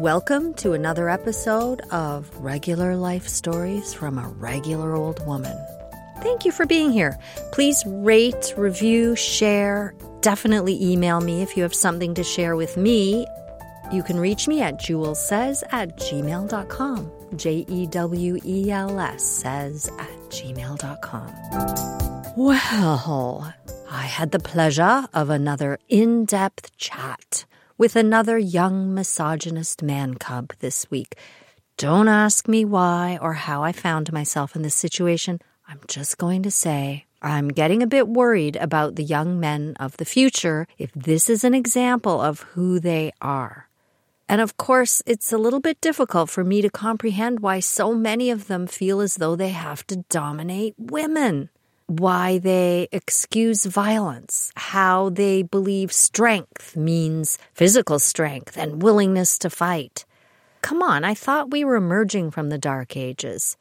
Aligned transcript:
Welcome 0.00 0.54
to 0.54 0.72
another 0.72 1.10
episode 1.10 1.82
of 1.90 2.34
Regular 2.38 2.96
Life 2.96 3.28
Stories 3.28 3.92
from 3.92 4.18
a 4.18 4.26
Regular 4.28 4.96
Old 4.96 5.22
Woman. 5.26 5.54
Thank 6.22 6.46
you 6.46 6.52
for 6.52 6.64
being 6.64 6.90
here. 6.90 7.18
Please 7.52 7.84
rate, 7.86 8.54
review, 8.56 9.14
share. 9.14 9.94
Definitely 10.22 10.82
email 10.82 11.20
me 11.20 11.42
if 11.42 11.54
you 11.54 11.62
have 11.64 11.74
something 11.74 12.14
to 12.14 12.24
share 12.24 12.56
with 12.56 12.78
me. 12.78 13.26
You 13.92 14.02
can 14.02 14.18
reach 14.18 14.48
me 14.48 14.62
at 14.62 14.80
jewelssays 14.80 15.62
at 15.70 15.98
gmail.com. 15.98 17.12
J 17.36 17.66
E 17.68 17.86
W 17.88 18.38
E 18.42 18.70
L 18.70 18.98
S 18.98 19.22
says 19.22 19.90
at 19.98 20.18
gmail.com. 20.30 21.34
Well, 22.38 23.54
I 23.90 24.02
had 24.04 24.30
the 24.30 24.38
pleasure 24.38 25.06
of 25.12 25.28
another 25.28 25.78
in 25.90 26.24
depth 26.24 26.74
chat 26.78 27.44
with 27.80 27.96
another 27.96 28.36
young 28.36 28.92
misogynist 28.92 29.82
man 29.82 30.12
cub 30.12 30.52
this 30.58 30.90
week. 30.90 31.16
Don't 31.78 32.08
ask 32.08 32.46
me 32.46 32.62
why 32.62 33.18
or 33.22 33.32
how 33.32 33.62
I 33.62 33.72
found 33.72 34.12
myself 34.12 34.54
in 34.54 34.60
this 34.60 34.74
situation. 34.74 35.40
I'm 35.66 35.80
just 35.88 36.18
going 36.18 36.42
to 36.42 36.50
say 36.50 37.06
I'm 37.22 37.48
getting 37.48 37.82
a 37.82 37.86
bit 37.86 38.06
worried 38.06 38.56
about 38.56 38.96
the 38.96 39.02
young 39.02 39.40
men 39.40 39.76
of 39.80 39.96
the 39.96 40.04
future 40.04 40.66
if 40.76 40.92
this 40.92 41.30
is 41.30 41.42
an 41.42 41.54
example 41.54 42.20
of 42.20 42.40
who 42.52 42.80
they 42.80 43.12
are. 43.22 43.70
And 44.28 44.42
of 44.42 44.58
course, 44.58 45.02
it's 45.06 45.32
a 45.32 45.38
little 45.38 45.58
bit 45.58 45.80
difficult 45.80 46.28
for 46.28 46.44
me 46.44 46.60
to 46.60 46.68
comprehend 46.68 47.40
why 47.40 47.60
so 47.60 47.94
many 47.94 48.28
of 48.28 48.46
them 48.46 48.66
feel 48.66 49.00
as 49.00 49.14
though 49.14 49.36
they 49.36 49.56
have 49.56 49.86
to 49.86 50.04
dominate 50.10 50.74
women 50.76 51.48
why 51.90 52.38
they 52.38 52.86
excuse 52.92 53.64
violence, 53.64 54.52
how 54.54 55.10
they 55.10 55.42
believe 55.42 55.92
strength 55.92 56.76
means 56.76 57.36
physical 57.52 57.98
strength 57.98 58.56
and 58.56 58.80
willingness 58.80 59.36
to 59.38 59.50
fight. 59.50 60.04
Come 60.62 60.82
on, 60.82 61.02
I 61.02 61.14
thought 61.14 61.50
we 61.50 61.64
were 61.64 61.74
emerging 61.74 62.30
from 62.30 62.48
the 62.48 62.58
dark 62.58 62.96
ages. 62.96 63.56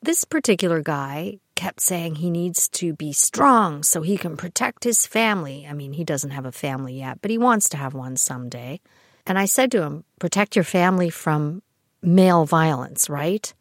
This 0.00 0.24
particular 0.24 0.80
guy 0.80 1.40
kept 1.56 1.82
saying 1.82 2.14
he 2.14 2.30
needs 2.30 2.68
to 2.70 2.94
be 2.94 3.12
strong 3.12 3.82
so 3.82 4.00
he 4.00 4.16
can 4.16 4.38
protect 4.38 4.84
his 4.84 5.06
family. 5.06 5.66
I 5.68 5.74
mean, 5.74 5.92
he 5.92 6.04
doesn't 6.04 6.30
have 6.30 6.46
a 6.46 6.52
family 6.52 6.94
yet, 6.94 7.20
but 7.20 7.30
he 7.30 7.36
wants 7.36 7.68
to 7.70 7.76
have 7.76 7.92
one 7.92 8.16
someday. 8.16 8.80
And 9.26 9.38
I 9.38 9.44
said 9.44 9.70
to 9.72 9.82
him, 9.82 10.04
protect 10.18 10.56
your 10.56 10.64
family 10.64 11.10
from 11.10 11.62
male 12.00 12.46
violence, 12.46 13.10
right? 13.10 13.52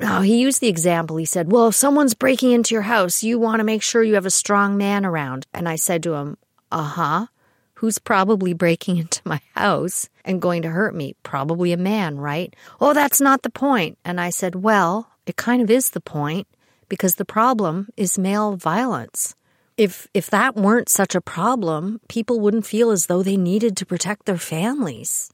No, 0.00 0.20
he 0.20 0.40
used 0.40 0.60
the 0.60 0.68
example. 0.68 1.16
He 1.16 1.24
said, 1.24 1.52
Well, 1.52 1.68
if 1.68 1.74
someone's 1.74 2.14
breaking 2.14 2.50
into 2.50 2.74
your 2.74 2.82
house, 2.82 3.22
you 3.22 3.38
want 3.38 3.60
to 3.60 3.64
make 3.64 3.82
sure 3.82 4.02
you 4.02 4.14
have 4.14 4.26
a 4.26 4.30
strong 4.30 4.76
man 4.76 5.04
around. 5.06 5.46
And 5.54 5.68
I 5.68 5.76
said 5.76 6.02
to 6.02 6.14
him, 6.14 6.36
Uh 6.72 6.82
huh. 6.82 7.26
Who's 7.74 7.98
probably 7.98 8.52
breaking 8.54 8.96
into 8.98 9.20
my 9.24 9.40
house 9.54 10.08
and 10.24 10.42
going 10.42 10.62
to 10.62 10.70
hurt 10.70 10.94
me? 10.94 11.14
Probably 11.22 11.72
a 11.72 11.76
man, 11.76 12.18
right? 12.18 12.54
Oh, 12.80 12.92
that's 12.92 13.20
not 13.20 13.42
the 13.42 13.50
point. 13.50 13.98
And 14.04 14.20
I 14.20 14.30
said, 14.30 14.56
Well, 14.56 15.10
it 15.26 15.36
kind 15.36 15.62
of 15.62 15.70
is 15.70 15.90
the 15.90 16.00
point 16.00 16.48
because 16.88 17.14
the 17.14 17.24
problem 17.24 17.88
is 17.96 18.18
male 18.18 18.56
violence. 18.56 19.34
If 19.76 20.06
if 20.14 20.30
that 20.30 20.54
weren't 20.54 20.88
such 20.88 21.14
a 21.14 21.20
problem, 21.20 22.00
people 22.08 22.40
wouldn't 22.40 22.66
feel 22.66 22.90
as 22.90 23.06
though 23.06 23.22
they 23.22 23.36
needed 23.36 23.76
to 23.76 23.86
protect 23.86 24.26
their 24.26 24.38
families. 24.38 25.32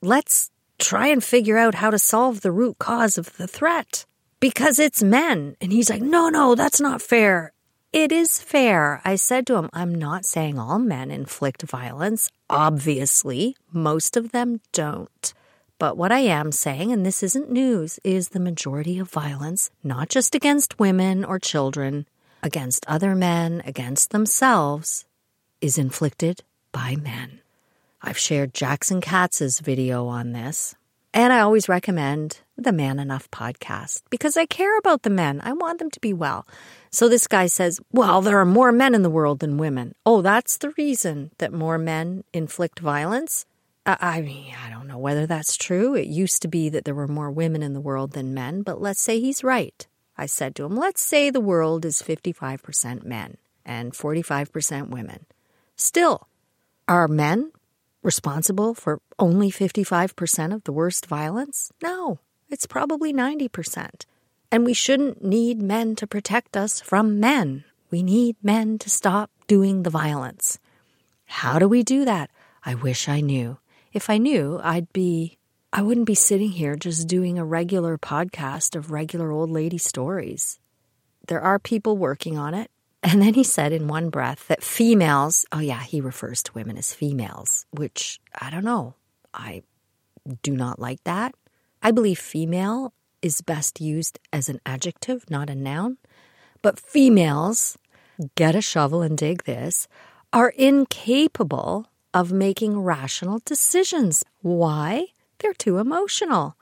Let's 0.00 0.50
try 0.82 1.06
and 1.08 1.22
figure 1.22 1.56
out 1.56 1.76
how 1.76 1.90
to 1.90 1.98
solve 1.98 2.40
the 2.40 2.52
root 2.52 2.78
cause 2.78 3.16
of 3.16 3.36
the 3.36 3.46
threat. 3.46 4.04
Because 4.40 4.78
it's 4.78 5.02
men. 5.02 5.56
And 5.60 5.72
he's 5.72 5.88
like, 5.88 6.02
no, 6.02 6.28
no, 6.28 6.54
that's 6.54 6.80
not 6.80 7.00
fair. 7.00 7.52
It 7.92 8.10
is 8.10 8.42
fair. 8.42 9.00
I 9.04 9.16
said 9.16 9.46
to 9.46 9.56
him, 9.56 9.68
I'm 9.72 9.94
not 9.94 10.24
saying 10.24 10.58
all 10.58 10.78
men 10.78 11.10
inflict 11.10 11.62
violence. 11.62 12.30
Obviously, 12.50 13.54
most 13.70 14.16
of 14.16 14.32
them 14.32 14.60
don't. 14.72 15.34
But 15.78 15.96
what 15.96 16.10
I 16.10 16.20
am 16.20 16.52
saying, 16.52 16.90
and 16.90 17.04
this 17.04 17.22
isn't 17.22 17.50
news, 17.50 18.00
is 18.02 18.30
the 18.30 18.40
majority 18.40 18.98
of 18.98 19.10
violence, 19.10 19.70
not 19.84 20.08
just 20.08 20.34
against 20.34 20.80
women 20.80 21.24
or 21.24 21.38
children, 21.38 22.06
against 22.42 22.86
other 22.88 23.14
men, 23.14 23.62
against 23.66 24.10
themselves, 24.10 25.04
is 25.60 25.76
inflicted 25.76 26.42
by 26.72 26.96
men. 26.96 27.41
I've 28.04 28.18
shared 28.18 28.52
Jackson 28.52 29.00
Katz's 29.00 29.60
video 29.60 30.06
on 30.08 30.32
this. 30.32 30.74
And 31.14 31.32
I 31.32 31.40
always 31.40 31.68
recommend 31.68 32.40
the 32.56 32.72
Man 32.72 32.98
Enough 32.98 33.30
podcast 33.30 34.02
because 34.10 34.36
I 34.36 34.46
care 34.46 34.76
about 34.78 35.02
the 35.02 35.10
men. 35.10 35.40
I 35.44 35.52
want 35.52 35.78
them 35.78 35.90
to 35.90 36.00
be 36.00 36.12
well. 36.12 36.46
So 36.90 37.08
this 37.08 37.28
guy 37.28 37.46
says, 37.46 37.80
Well, 37.92 38.20
there 38.20 38.38
are 38.40 38.46
more 38.46 38.72
men 38.72 38.94
in 38.94 39.02
the 39.02 39.10
world 39.10 39.38
than 39.38 39.56
women. 39.56 39.94
Oh, 40.04 40.20
that's 40.20 40.56
the 40.56 40.70
reason 40.70 41.30
that 41.38 41.52
more 41.52 41.78
men 41.78 42.24
inflict 42.32 42.80
violence? 42.80 43.46
I, 43.84 44.20
mean, 44.22 44.54
I 44.64 44.70
don't 44.70 44.86
know 44.86 44.98
whether 44.98 45.26
that's 45.26 45.56
true. 45.56 45.94
It 45.94 46.06
used 46.06 46.42
to 46.42 46.48
be 46.48 46.68
that 46.70 46.84
there 46.84 46.94
were 46.94 47.08
more 47.08 47.30
women 47.30 47.62
in 47.62 47.72
the 47.72 47.80
world 47.80 48.12
than 48.12 48.32
men, 48.32 48.62
but 48.62 48.80
let's 48.80 49.00
say 49.00 49.20
he's 49.20 49.44
right. 49.44 49.86
I 50.16 50.26
said 50.26 50.54
to 50.56 50.64
him, 50.64 50.76
Let's 50.76 51.02
say 51.02 51.30
the 51.30 51.40
world 51.40 51.84
is 51.84 52.02
55% 52.02 53.04
men 53.04 53.36
and 53.64 53.92
45% 53.92 54.88
women. 54.88 55.26
Still, 55.76 56.26
are 56.88 57.06
men 57.06 57.52
responsible 58.02 58.74
for 58.74 59.00
only 59.18 59.50
55% 59.50 60.54
of 60.54 60.64
the 60.64 60.72
worst 60.72 61.06
violence? 61.06 61.72
No, 61.82 62.18
it's 62.48 62.66
probably 62.66 63.12
90%. 63.12 64.04
And 64.50 64.64
we 64.64 64.74
shouldn't 64.74 65.24
need 65.24 65.62
men 65.62 65.96
to 65.96 66.06
protect 66.06 66.56
us 66.56 66.80
from 66.80 67.20
men. 67.20 67.64
We 67.90 68.02
need 68.02 68.36
men 68.42 68.78
to 68.78 68.90
stop 68.90 69.30
doing 69.46 69.82
the 69.82 69.90
violence. 69.90 70.58
How 71.24 71.58
do 71.58 71.68
we 71.68 71.82
do 71.82 72.04
that? 72.04 72.30
I 72.64 72.74
wish 72.74 73.08
I 73.08 73.20
knew. 73.20 73.58
If 73.92 74.08
I 74.10 74.18
knew, 74.18 74.60
I'd 74.62 74.92
be 74.92 75.38
I 75.74 75.80
wouldn't 75.80 76.06
be 76.06 76.14
sitting 76.14 76.50
here 76.50 76.76
just 76.76 77.08
doing 77.08 77.38
a 77.38 77.46
regular 77.46 77.96
podcast 77.96 78.76
of 78.76 78.90
regular 78.90 79.30
old 79.30 79.48
lady 79.48 79.78
stories. 79.78 80.58
There 81.28 81.40
are 81.40 81.58
people 81.58 81.96
working 81.96 82.36
on 82.36 82.52
it. 82.52 82.70
And 83.02 83.20
then 83.20 83.34
he 83.34 83.42
said 83.42 83.72
in 83.72 83.88
one 83.88 84.10
breath 84.10 84.46
that 84.48 84.62
females, 84.62 85.44
oh 85.50 85.58
yeah, 85.58 85.82
he 85.82 86.00
refers 86.00 86.42
to 86.44 86.52
women 86.52 86.78
as 86.78 86.94
females, 86.94 87.66
which 87.72 88.20
I 88.40 88.48
don't 88.50 88.64
know. 88.64 88.94
I 89.34 89.62
do 90.42 90.52
not 90.52 90.78
like 90.78 91.02
that. 91.04 91.34
I 91.82 91.90
believe 91.90 92.18
female 92.18 92.92
is 93.20 93.40
best 93.40 93.80
used 93.80 94.18
as 94.32 94.48
an 94.48 94.60
adjective, 94.64 95.28
not 95.28 95.50
a 95.50 95.54
noun. 95.54 95.98
But 96.60 96.78
females, 96.78 97.76
get 98.36 98.54
a 98.54 98.60
shovel 98.60 99.02
and 99.02 99.18
dig 99.18 99.44
this, 99.44 99.88
are 100.32 100.50
incapable 100.50 101.88
of 102.14 102.32
making 102.32 102.80
rational 102.80 103.40
decisions. 103.44 104.24
Why? 104.42 105.06
They're 105.38 105.54
too 105.54 105.78
emotional. 105.78 106.56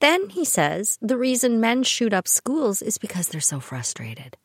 Then 0.00 0.30
he 0.30 0.44
says 0.44 0.98
the 1.00 1.16
reason 1.16 1.60
men 1.60 1.82
shoot 1.82 2.12
up 2.12 2.26
schools 2.26 2.82
is 2.82 2.98
because 2.98 3.28
they're 3.28 3.40
so 3.40 3.60
frustrated. 3.60 4.36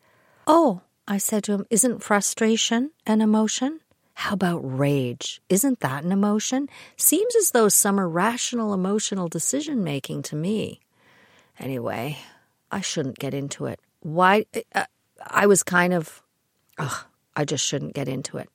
Oh, 0.46 0.82
I 1.06 1.18
said 1.18 1.44
to 1.44 1.52
him, 1.52 1.66
isn't 1.70 2.02
frustration 2.02 2.92
an 3.06 3.20
emotion? 3.20 3.80
How 4.14 4.34
about 4.34 4.60
rage? 4.60 5.40
Isn't 5.48 5.80
that 5.80 6.04
an 6.04 6.12
emotion? 6.12 6.68
Seems 6.96 7.34
as 7.36 7.50
though 7.50 7.68
some 7.68 7.98
are 7.98 8.08
rational 8.08 8.74
emotional 8.74 9.28
decision 9.28 9.82
making 9.82 10.22
to 10.24 10.36
me. 10.36 10.80
Anyway, 11.58 12.18
I 12.70 12.80
shouldn't 12.80 13.18
get 13.18 13.34
into 13.34 13.66
it. 13.66 13.80
Why? 14.00 14.46
Uh, 14.74 14.84
I 15.26 15.46
was 15.46 15.62
kind 15.62 15.92
of, 15.92 16.22
ugh, 16.78 17.04
I 17.34 17.44
just 17.44 17.64
shouldn't 17.64 17.94
get 17.94 18.08
into 18.08 18.38
it. 18.38 18.48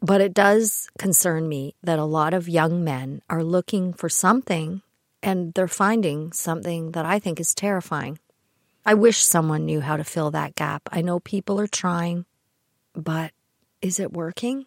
But 0.00 0.20
it 0.20 0.34
does 0.34 0.90
concern 0.98 1.48
me 1.48 1.74
that 1.82 1.98
a 1.98 2.04
lot 2.04 2.34
of 2.34 2.48
young 2.48 2.84
men 2.84 3.22
are 3.30 3.42
looking 3.42 3.92
for 3.92 4.08
something 4.08 4.82
and 5.22 5.54
they're 5.54 5.68
finding 5.68 6.32
something 6.32 6.92
that 6.92 7.06
I 7.06 7.18
think 7.18 7.40
is 7.40 7.54
terrifying. 7.54 8.18
I 8.86 8.92
wish 8.94 9.24
someone 9.24 9.64
knew 9.64 9.80
how 9.80 9.96
to 9.96 10.04
fill 10.04 10.30
that 10.32 10.56
gap. 10.56 10.82
I 10.92 11.00
know 11.00 11.18
people 11.18 11.58
are 11.58 11.66
trying, 11.66 12.26
but 12.94 13.32
is 13.80 13.98
it 13.98 14.12
working? 14.12 14.66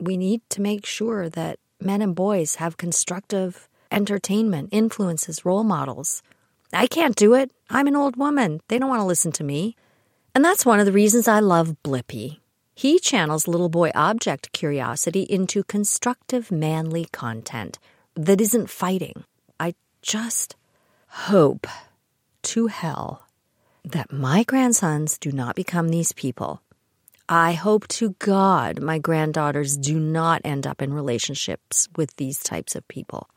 We 0.00 0.16
need 0.16 0.42
to 0.50 0.60
make 0.60 0.84
sure 0.84 1.28
that 1.28 1.60
men 1.80 2.02
and 2.02 2.14
boys 2.14 2.56
have 2.56 2.76
constructive 2.76 3.68
entertainment, 3.92 4.70
influences, 4.72 5.44
role 5.44 5.62
models. 5.62 6.22
I 6.72 6.88
can't 6.88 7.14
do 7.14 7.34
it. 7.34 7.52
I'm 7.70 7.86
an 7.86 7.94
old 7.94 8.16
woman. 8.16 8.60
They 8.66 8.80
don't 8.80 8.88
want 8.88 9.00
to 9.00 9.06
listen 9.06 9.30
to 9.32 9.44
me. 9.44 9.76
And 10.34 10.44
that's 10.44 10.66
one 10.66 10.80
of 10.80 10.86
the 10.86 10.92
reasons 10.92 11.28
I 11.28 11.38
love 11.38 11.76
Blippi. 11.84 12.40
He 12.74 12.98
channels 12.98 13.48
little 13.48 13.68
boy 13.68 13.90
object 13.94 14.52
curiosity 14.52 15.22
into 15.22 15.62
constructive, 15.64 16.50
manly 16.50 17.06
content 17.12 17.78
that 18.14 18.40
isn't 18.40 18.68
fighting. 18.70 19.24
I 19.58 19.74
just 20.02 20.56
hope 21.08 21.66
to 22.42 22.66
hell 22.66 23.25
that 23.86 24.12
my 24.12 24.42
grandsons 24.42 25.16
do 25.16 25.30
not 25.30 25.54
become 25.54 25.88
these 25.88 26.12
people. 26.12 26.60
I 27.28 27.52
hope 27.52 27.86
to 27.88 28.10
God 28.18 28.80
my 28.80 28.98
granddaughters 28.98 29.76
do 29.76 29.98
not 29.98 30.42
end 30.44 30.66
up 30.66 30.82
in 30.82 30.92
relationships 30.92 31.88
with 31.96 32.14
these 32.16 32.42
types 32.42 32.74
of 32.74 32.86
people. 32.88 33.28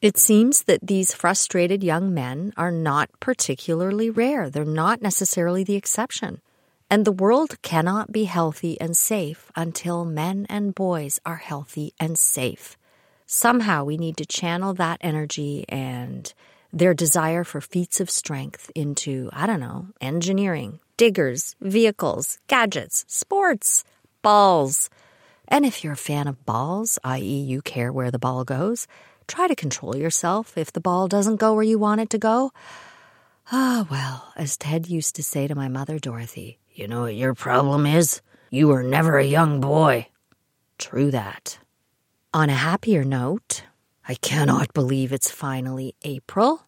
It 0.00 0.18
seems 0.18 0.64
that 0.64 0.86
these 0.86 1.14
frustrated 1.14 1.84
young 1.84 2.12
men 2.12 2.52
are 2.56 2.72
not 2.72 3.08
particularly 3.20 4.10
rare. 4.10 4.50
They're 4.50 4.64
not 4.64 5.00
necessarily 5.00 5.62
the 5.62 5.76
exception. 5.76 6.40
And 6.90 7.04
the 7.04 7.12
world 7.12 7.60
cannot 7.62 8.12
be 8.12 8.24
healthy 8.24 8.80
and 8.80 8.96
safe 8.96 9.52
until 9.54 10.04
men 10.04 10.46
and 10.48 10.74
boys 10.74 11.20
are 11.24 11.36
healthy 11.36 11.94
and 12.00 12.18
safe. 12.18 12.76
Somehow 13.26 13.84
we 13.84 13.96
need 13.96 14.16
to 14.18 14.26
channel 14.26 14.74
that 14.74 14.98
energy 15.00 15.64
and 15.68 16.34
their 16.72 16.94
desire 16.94 17.44
for 17.44 17.60
feats 17.60 18.00
of 18.00 18.10
strength 18.10 18.70
into, 18.74 19.28
I 19.32 19.46
don't 19.46 19.60
know, 19.60 19.88
engineering, 20.00 20.80
diggers, 20.96 21.54
vehicles, 21.60 22.38
gadgets, 22.48 23.04
sports, 23.08 23.84
balls. 24.22 24.88
And 25.48 25.66
if 25.66 25.84
you're 25.84 25.92
a 25.92 25.96
fan 25.96 26.28
of 26.28 26.44
balls, 26.46 26.98
i.e., 27.04 27.40
you 27.40 27.62
care 27.62 27.92
where 27.92 28.10
the 28.10 28.18
ball 28.18 28.44
goes, 28.44 28.86
Try 29.28 29.48
to 29.48 29.54
control 29.54 29.96
yourself 29.96 30.58
if 30.58 30.72
the 30.72 30.80
ball 30.80 31.08
doesn't 31.08 31.36
go 31.36 31.54
where 31.54 31.62
you 31.62 31.78
want 31.78 32.00
it 32.00 32.10
to 32.10 32.18
go. 32.18 32.52
Ah, 33.50 33.86
well, 33.90 34.32
as 34.36 34.56
Ted 34.56 34.88
used 34.88 35.16
to 35.16 35.22
say 35.22 35.46
to 35.46 35.54
my 35.54 35.68
mother, 35.68 35.98
Dorothy, 35.98 36.58
you 36.72 36.88
know 36.88 37.02
what 37.02 37.14
your 37.14 37.34
problem 37.34 37.86
is? 37.86 38.20
You 38.50 38.68
were 38.68 38.82
never 38.82 39.18
a 39.18 39.24
young 39.24 39.60
boy. 39.60 40.08
True 40.78 41.10
that. 41.10 41.58
On 42.34 42.48
a 42.50 42.54
happier 42.54 43.04
note, 43.04 43.64
I 44.06 44.14
cannot 44.16 44.74
believe 44.74 45.12
it's 45.12 45.30
finally 45.30 45.94
April. 46.02 46.66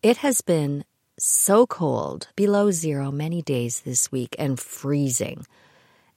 It 0.00 0.18
has 0.18 0.42
been 0.42 0.84
so 1.18 1.66
cold, 1.66 2.28
below 2.36 2.70
zero, 2.70 3.10
many 3.10 3.42
days 3.42 3.80
this 3.80 4.12
week, 4.12 4.36
and 4.38 4.60
freezing. 4.60 5.44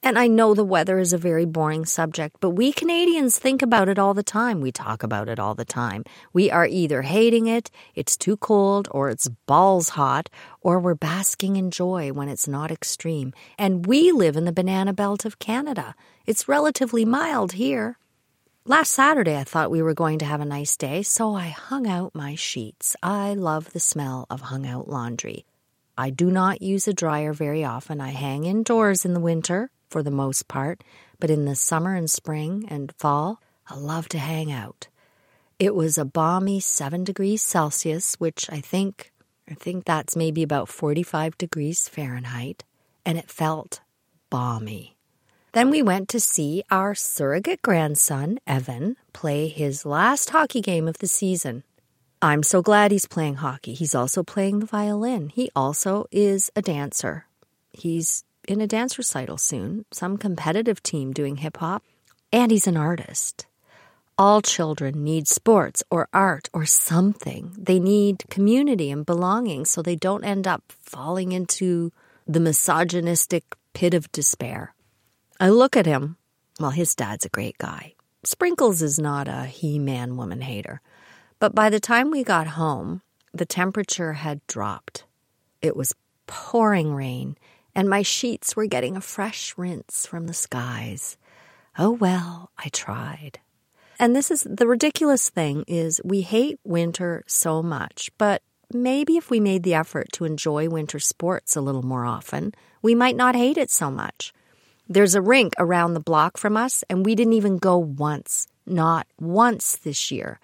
And 0.03 0.19
I 0.19 0.27
know 0.27 0.53
the 0.53 0.63
weather 0.63 0.99
is 0.99 1.13
a 1.13 1.17
very 1.17 1.45
boring 1.45 1.85
subject, 1.85 2.37
but 2.39 2.51
we 2.51 2.71
Canadians 2.71 3.39
think 3.39 3.63
about 3.63 3.89
it 3.89 3.97
all 3.97 4.13
the 4.13 4.21
time. 4.21 4.61
We 4.61 4.71
talk 4.71 5.01
about 5.01 5.29
it 5.29 5.39
all 5.39 5.55
the 5.55 5.65
time. 5.65 6.03
We 6.31 6.51
are 6.51 6.67
either 6.67 7.01
hating 7.01 7.47
it, 7.47 7.71
it's 7.95 8.15
too 8.15 8.37
cold, 8.37 8.87
or 8.91 9.09
it's 9.09 9.29
balls 9.47 9.89
hot, 9.89 10.29
or 10.61 10.79
we're 10.79 10.93
basking 10.93 11.55
in 11.55 11.71
joy 11.71 12.11
when 12.13 12.29
it's 12.29 12.47
not 12.47 12.71
extreme. 12.71 13.33
And 13.57 13.87
we 13.87 14.11
live 14.11 14.37
in 14.37 14.45
the 14.45 14.51
banana 14.51 14.93
belt 14.93 15.25
of 15.25 15.39
Canada. 15.39 15.95
It's 16.27 16.47
relatively 16.47 17.03
mild 17.03 17.53
here. 17.53 17.97
Last 18.65 18.91
Saturday, 18.91 19.35
I 19.35 19.43
thought 19.43 19.71
we 19.71 19.81
were 19.81 19.95
going 19.95 20.19
to 20.19 20.25
have 20.25 20.39
a 20.39 20.45
nice 20.45 20.77
day, 20.77 21.01
so 21.01 21.33
I 21.33 21.47
hung 21.47 21.87
out 21.87 22.13
my 22.13 22.35
sheets. 22.35 22.95
I 23.01 23.33
love 23.33 23.73
the 23.73 23.79
smell 23.79 24.27
of 24.29 24.41
hung 24.41 24.67
out 24.67 24.87
laundry. 24.87 25.47
I 25.97 26.11
do 26.11 26.29
not 26.29 26.61
use 26.61 26.87
a 26.87 26.93
dryer 26.93 27.33
very 27.33 27.63
often. 27.63 27.99
I 27.99 28.09
hang 28.09 28.45
indoors 28.45 29.03
in 29.03 29.15
the 29.15 29.19
winter 29.19 29.71
for 29.89 30.03
the 30.03 30.11
most 30.11 30.47
part, 30.47 30.83
but 31.19 31.31
in 31.31 31.45
the 31.45 31.55
summer 31.55 31.95
and 31.95 32.07
spring 32.07 32.65
and 32.67 32.93
fall, 32.99 33.41
I 33.67 33.77
love 33.77 34.07
to 34.09 34.19
hang 34.19 34.51
out. 34.51 34.89
It 35.57 35.73
was 35.73 35.97
a 35.97 36.05
balmy 36.05 36.59
7 36.59 37.03
degrees 37.03 37.41
Celsius, 37.41 38.13
which 38.19 38.47
I 38.51 38.61
think 38.61 39.11
I 39.49 39.55
think 39.55 39.85
that's 39.85 40.15
maybe 40.15 40.43
about 40.43 40.69
45 40.69 41.35
degrees 41.35 41.89
Fahrenheit, 41.89 42.63
and 43.07 43.17
it 43.17 43.31
felt 43.31 43.81
balmy. 44.29 44.97
Then 45.53 45.69
we 45.69 45.81
went 45.81 46.07
to 46.09 46.19
see 46.19 46.63
our 46.71 46.95
surrogate 46.95 47.61
grandson, 47.61 48.39
Evan, 48.47 48.95
play 49.11 49.49
his 49.49 49.85
last 49.85 50.29
hockey 50.29 50.61
game 50.61 50.87
of 50.87 50.99
the 50.99 51.07
season. 51.07 51.63
I'm 52.21 52.41
so 52.41 52.61
glad 52.61 52.91
he's 52.91 53.05
playing 53.05 53.35
hockey. 53.35 53.73
He's 53.73 53.93
also 53.93 54.23
playing 54.23 54.59
the 54.59 54.65
violin. 54.65 55.27
He 55.27 55.49
also 55.53 56.05
is 56.09 56.51
a 56.55 56.61
dancer. 56.61 57.25
He's 57.73 58.23
in 58.47 58.61
a 58.61 58.67
dance 58.67 58.97
recital 58.97 59.37
soon, 59.37 59.83
some 59.91 60.17
competitive 60.17 60.81
team 60.83 61.11
doing 61.11 61.37
hip 61.37 61.57
hop, 61.57 61.83
and 62.31 62.49
he's 62.49 62.67
an 62.67 62.77
artist. 62.77 63.45
All 64.17 64.41
children 64.41 65.03
need 65.03 65.27
sports 65.27 65.83
or 65.89 66.07
art 66.13 66.47
or 66.53 66.65
something. 66.65 67.55
They 67.57 67.79
need 67.79 68.23
community 68.29 68.89
and 68.89 69.05
belonging 69.05 69.65
so 69.65 69.81
they 69.81 69.95
don't 69.97 70.23
end 70.23 70.47
up 70.47 70.63
falling 70.79 71.33
into 71.33 71.91
the 72.25 72.39
misogynistic 72.39 73.43
pit 73.73 73.93
of 73.93 74.11
despair. 74.11 74.73
I 75.41 75.49
look 75.49 75.75
at 75.75 75.87
him. 75.87 76.17
Well, 76.59 76.69
his 76.69 76.93
dad's 76.93 77.25
a 77.25 77.29
great 77.29 77.57
guy. 77.57 77.95
Sprinkles 78.23 78.83
is 78.83 78.99
not 78.99 79.27
a 79.27 79.45
he 79.45 79.79
man 79.79 80.15
woman 80.15 80.41
hater. 80.41 80.81
But 81.39 81.55
by 81.55 81.71
the 81.71 81.79
time 81.79 82.11
we 82.11 82.23
got 82.23 82.45
home, 82.45 83.01
the 83.33 83.47
temperature 83.47 84.13
had 84.13 84.45
dropped. 84.45 85.05
It 85.59 85.75
was 85.75 85.95
pouring 86.27 86.93
rain 86.93 87.37
and 87.73 87.89
my 87.89 88.03
sheets 88.03 88.55
were 88.55 88.67
getting 88.67 88.95
a 88.95 89.01
fresh 89.01 89.55
rinse 89.57 90.05
from 90.05 90.27
the 90.27 90.33
skies. 90.35 91.17
Oh 91.75 91.89
well, 91.89 92.51
I 92.59 92.69
tried. 92.69 93.39
And 93.97 94.15
this 94.15 94.29
is 94.29 94.43
the 94.43 94.67
ridiculous 94.67 95.31
thing 95.31 95.63
is 95.67 95.99
we 96.03 96.21
hate 96.21 96.59
winter 96.63 97.23
so 97.25 97.63
much, 97.63 98.11
but 98.19 98.43
maybe 98.71 99.17
if 99.17 99.31
we 99.31 99.39
made 99.39 99.63
the 99.63 99.73
effort 99.73 100.11
to 100.11 100.25
enjoy 100.25 100.69
winter 100.69 100.99
sports 100.99 101.55
a 101.55 101.61
little 101.61 101.81
more 101.81 102.05
often, 102.05 102.53
we 102.83 102.93
might 102.93 103.15
not 103.15 103.35
hate 103.35 103.57
it 103.57 103.71
so 103.71 103.89
much. 103.89 104.33
There's 104.91 105.15
a 105.15 105.21
rink 105.21 105.53
around 105.57 105.93
the 105.93 106.01
block 106.01 106.35
from 106.35 106.57
us, 106.57 106.83
and 106.89 107.05
we 107.05 107.15
didn't 107.15 107.31
even 107.31 107.59
go 107.59 107.77
once, 107.77 108.49
not 108.65 109.07
once 109.17 109.77
this 109.77 110.11
year. 110.11 110.37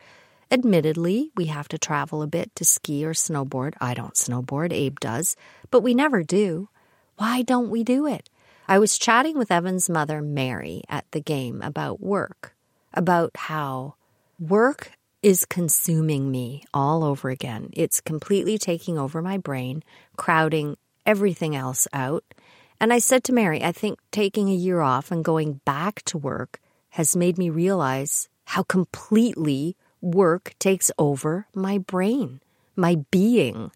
Admittedly, 0.50 1.32
we 1.36 1.48
have 1.48 1.68
to 1.68 1.78
travel 1.78 2.22
a 2.22 2.28
bit 2.28 2.56
to 2.56 2.64
ski 2.64 3.06
or 3.06 3.12
snowboard. 3.12 3.74
I 3.82 3.94
don't 3.94 4.14
snowboard, 4.14 4.72
Abe 4.72 5.02
does, 5.02 5.36
but 5.70 5.82
we 5.82 5.94
never 5.94 6.24
do. 6.24 6.70
Why 7.18 7.42
don't 7.42 7.70
we 7.70 7.84
do 7.84 8.08
it? 8.08 8.30
I 8.70 8.80
was 8.80 8.98
chatting 8.98 9.38
with 9.38 9.52
Evan's 9.52 9.90
mother, 9.90 10.22
Mary, 10.22 10.82
at 10.88 11.04
the 11.12 11.20
game 11.20 11.62
about 11.62 12.00
work, 12.00 12.56
about 12.94 13.32
how 13.36 13.96
work 14.40 14.94
is 15.22 15.44
consuming 15.44 16.32
me 16.32 16.64
all 16.74 17.04
over 17.04 17.30
again. 17.30 17.72
It's 17.74 18.00
completely 18.00 18.58
taking 18.58 18.98
over 18.98 19.22
my 19.22 19.40
brain, 19.40 19.84
crowding 20.16 20.78
everything 21.06 21.54
else 21.54 21.86
out. 21.92 22.24
And 22.80 22.94
I 22.94 23.00
said 23.00 23.24
to 23.26 23.34
Mary, 23.34 23.64
I 23.64 23.72
think 23.72 24.00
taking 24.12 24.50
a 24.50 24.56
year 24.56 24.82
off 24.82 25.12
and 25.12 25.26
going 25.26 25.62
back 25.66 26.04
to 26.06 26.18
work 26.18 26.60
has 26.92 27.16
made 27.16 27.38
me 27.38 27.50
realize 27.50 28.30
how 28.46 28.64
completely 28.64 29.76
work 30.02 30.54
takes 30.60 30.92
over 30.98 31.48
my 31.54 31.80
brain, 31.80 32.40
my 32.76 32.98
being. 33.12 33.72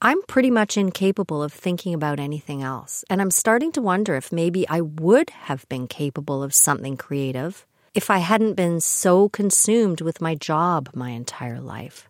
I'm 0.00 0.22
pretty 0.22 0.50
much 0.50 0.76
incapable 0.76 1.42
of 1.42 1.52
thinking 1.52 1.92
about 1.94 2.20
anything 2.20 2.62
else, 2.62 3.04
and 3.10 3.20
I'm 3.20 3.30
starting 3.30 3.72
to 3.72 3.82
wonder 3.82 4.14
if 4.14 4.30
maybe 4.30 4.68
I 4.68 4.80
would 4.80 5.30
have 5.30 5.68
been 5.68 5.88
capable 5.88 6.42
of 6.42 6.54
something 6.54 6.96
creative 6.96 7.66
if 7.94 8.10
I 8.10 8.18
hadn't 8.18 8.54
been 8.54 8.80
so 8.80 9.28
consumed 9.30 10.02
with 10.02 10.20
my 10.20 10.34
job 10.34 10.90
my 10.94 11.10
entire 11.10 11.60
life. 11.60 12.08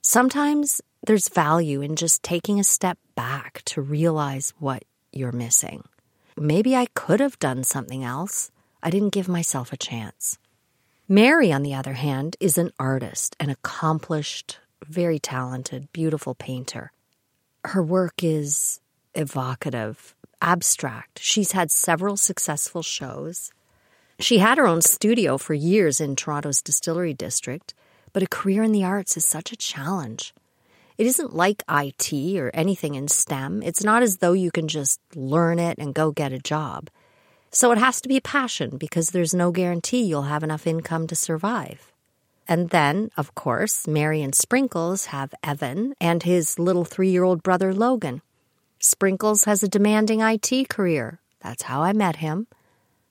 Sometimes 0.00 0.80
there's 1.06 1.28
value 1.28 1.82
in 1.82 1.96
just 1.96 2.22
taking 2.22 2.60
a 2.60 2.64
step 2.64 2.98
back 3.16 3.62
to 3.66 3.82
realize 3.82 4.54
what 4.58 4.84
you're 5.12 5.32
missing. 5.32 5.84
Maybe 6.36 6.76
I 6.76 6.86
could 6.94 7.20
have 7.20 7.38
done 7.38 7.64
something 7.64 8.04
else. 8.04 8.50
I 8.82 8.90
didn't 8.90 9.12
give 9.12 9.28
myself 9.28 9.72
a 9.72 9.76
chance. 9.76 10.38
Mary, 11.08 11.50
on 11.50 11.62
the 11.62 11.74
other 11.74 11.94
hand, 11.94 12.36
is 12.38 12.58
an 12.58 12.70
artist, 12.78 13.34
an 13.40 13.50
accomplished, 13.50 14.58
very 14.86 15.18
talented, 15.18 15.92
beautiful 15.92 16.34
painter. 16.34 16.92
Her 17.64 17.82
work 17.82 18.22
is 18.22 18.80
evocative, 19.14 20.14
abstract. 20.40 21.18
She's 21.18 21.52
had 21.52 21.70
several 21.70 22.16
successful 22.16 22.82
shows. 22.82 23.52
She 24.20 24.38
had 24.38 24.58
her 24.58 24.66
own 24.66 24.82
studio 24.82 25.38
for 25.38 25.54
years 25.54 26.00
in 26.00 26.14
Toronto's 26.14 26.62
distillery 26.62 27.14
district, 27.14 27.74
but 28.12 28.22
a 28.22 28.28
career 28.28 28.62
in 28.62 28.72
the 28.72 28.84
arts 28.84 29.16
is 29.16 29.24
such 29.24 29.52
a 29.52 29.56
challenge. 29.56 30.34
It 30.98 31.06
isn't 31.06 31.32
like 31.32 31.62
IT 31.70 32.12
or 32.40 32.50
anything 32.52 32.96
in 32.96 33.06
STEM. 33.06 33.62
It's 33.62 33.84
not 33.84 34.02
as 34.02 34.16
though 34.16 34.32
you 34.32 34.50
can 34.50 34.66
just 34.66 34.98
learn 35.14 35.60
it 35.60 35.78
and 35.78 35.94
go 35.94 36.10
get 36.10 36.32
a 36.32 36.40
job. 36.40 36.90
So 37.52 37.70
it 37.70 37.78
has 37.78 38.00
to 38.00 38.08
be 38.08 38.16
a 38.16 38.20
passion 38.20 38.76
because 38.76 39.10
there's 39.10 39.32
no 39.32 39.52
guarantee 39.52 40.02
you'll 40.02 40.22
have 40.22 40.42
enough 40.42 40.66
income 40.66 41.06
to 41.06 41.14
survive. 41.14 41.92
And 42.48 42.70
then, 42.70 43.10
of 43.16 43.36
course, 43.36 43.86
Mary 43.86 44.22
and 44.22 44.34
Sprinkles 44.34 45.06
have 45.06 45.32
Evan 45.44 45.94
and 46.00 46.24
his 46.24 46.58
little 46.58 46.84
three 46.84 47.10
year 47.10 47.22
old 47.22 47.44
brother 47.44 47.72
Logan. 47.72 48.20
Sprinkles 48.80 49.44
has 49.44 49.62
a 49.62 49.68
demanding 49.68 50.20
IT 50.20 50.68
career. 50.68 51.20
That's 51.40 51.62
how 51.62 51.82
I 51.82 51.92
met 51.92 52.16
him. 52.16 52.48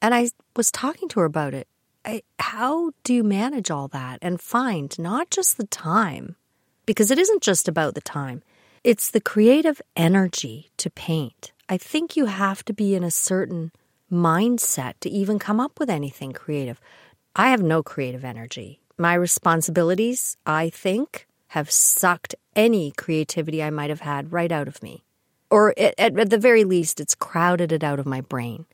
And 0.01 0.13
I 0.13 0.29
was 0.57 0.71
talking 0.71 1.07
to 1.09 1.21
her 1.21 1.25
about 1.25 1.53
it. 1.53 1.67
I, 2.03 2.23
how 2.37 2.91
do 3.05 3.13
you 3.13 3.23
manage 3.23 3.71
all 3.71 3.87
that 3.89 4.19
and 4.21 4.41
find 4.41 4.97
not 4.99 5.29
just 5.29 5.55
the 5.55 5.67
time 5.67 6.35
because 6.87 7.11
it 7.11 7.19
isn't 7.19 7.43
just 7.43 7.67
about 7.67 7.93
the 7.93 8.01
time, 8.01 8.41
it's 8.83 9.11
the 9.11 9.21
creative 9.21 9.79
energy 9.95 10.71
to 10.77 10.89
paint. 10.89 11.51
I 11.69 11.77
think 11.77 12.15
you 12.15 12.25
have 12.25 12.65
to 12.65 12.73
be 12.73 12.95
in 12.95 13.03
a 13.03 13.11
certain 13.11 13.71
mindset 14.11 14.93
to 15.01 15.09
even 15.09 15.37
come 15.37 15.59
up 15.59 15.79
with 15.79 15.89
anything 15.89 16.31
creative. 16.31 16.79
I 17.35 17.49
have 17.49 17.61
no 17.61 17.83
creative 17.83 18.23
energy. 18.23 18.79
My 18.97 19.13
responsibilities, 19.13 20.37
I 20.45 20.69
think, 20.69 21.27
have 21.49 21.69
sucked 21.69 22.35
any 22.55 22.91
creativity 22.91 23.61
I 23.61 23.69
might 23.69 23.89
have 23.89 24.01
had 24.01 24.31
right 24.31 24.51
out 24.51 24.67
of 24.67 24.81
me. 24.81 25.03
Or 25.51 25.73
at, 25.77 25.93
at, 25.99 26.29
the 26.29 26.37
very 26.37 26.63
least, 26.63 26.99
it's 26.99 27.15
crowded 27.15 27.71
it 27.71 27.83
out 27.83 27.99
of 27.99 28.05
my 28.05 28.21
brain. 28.21 28.65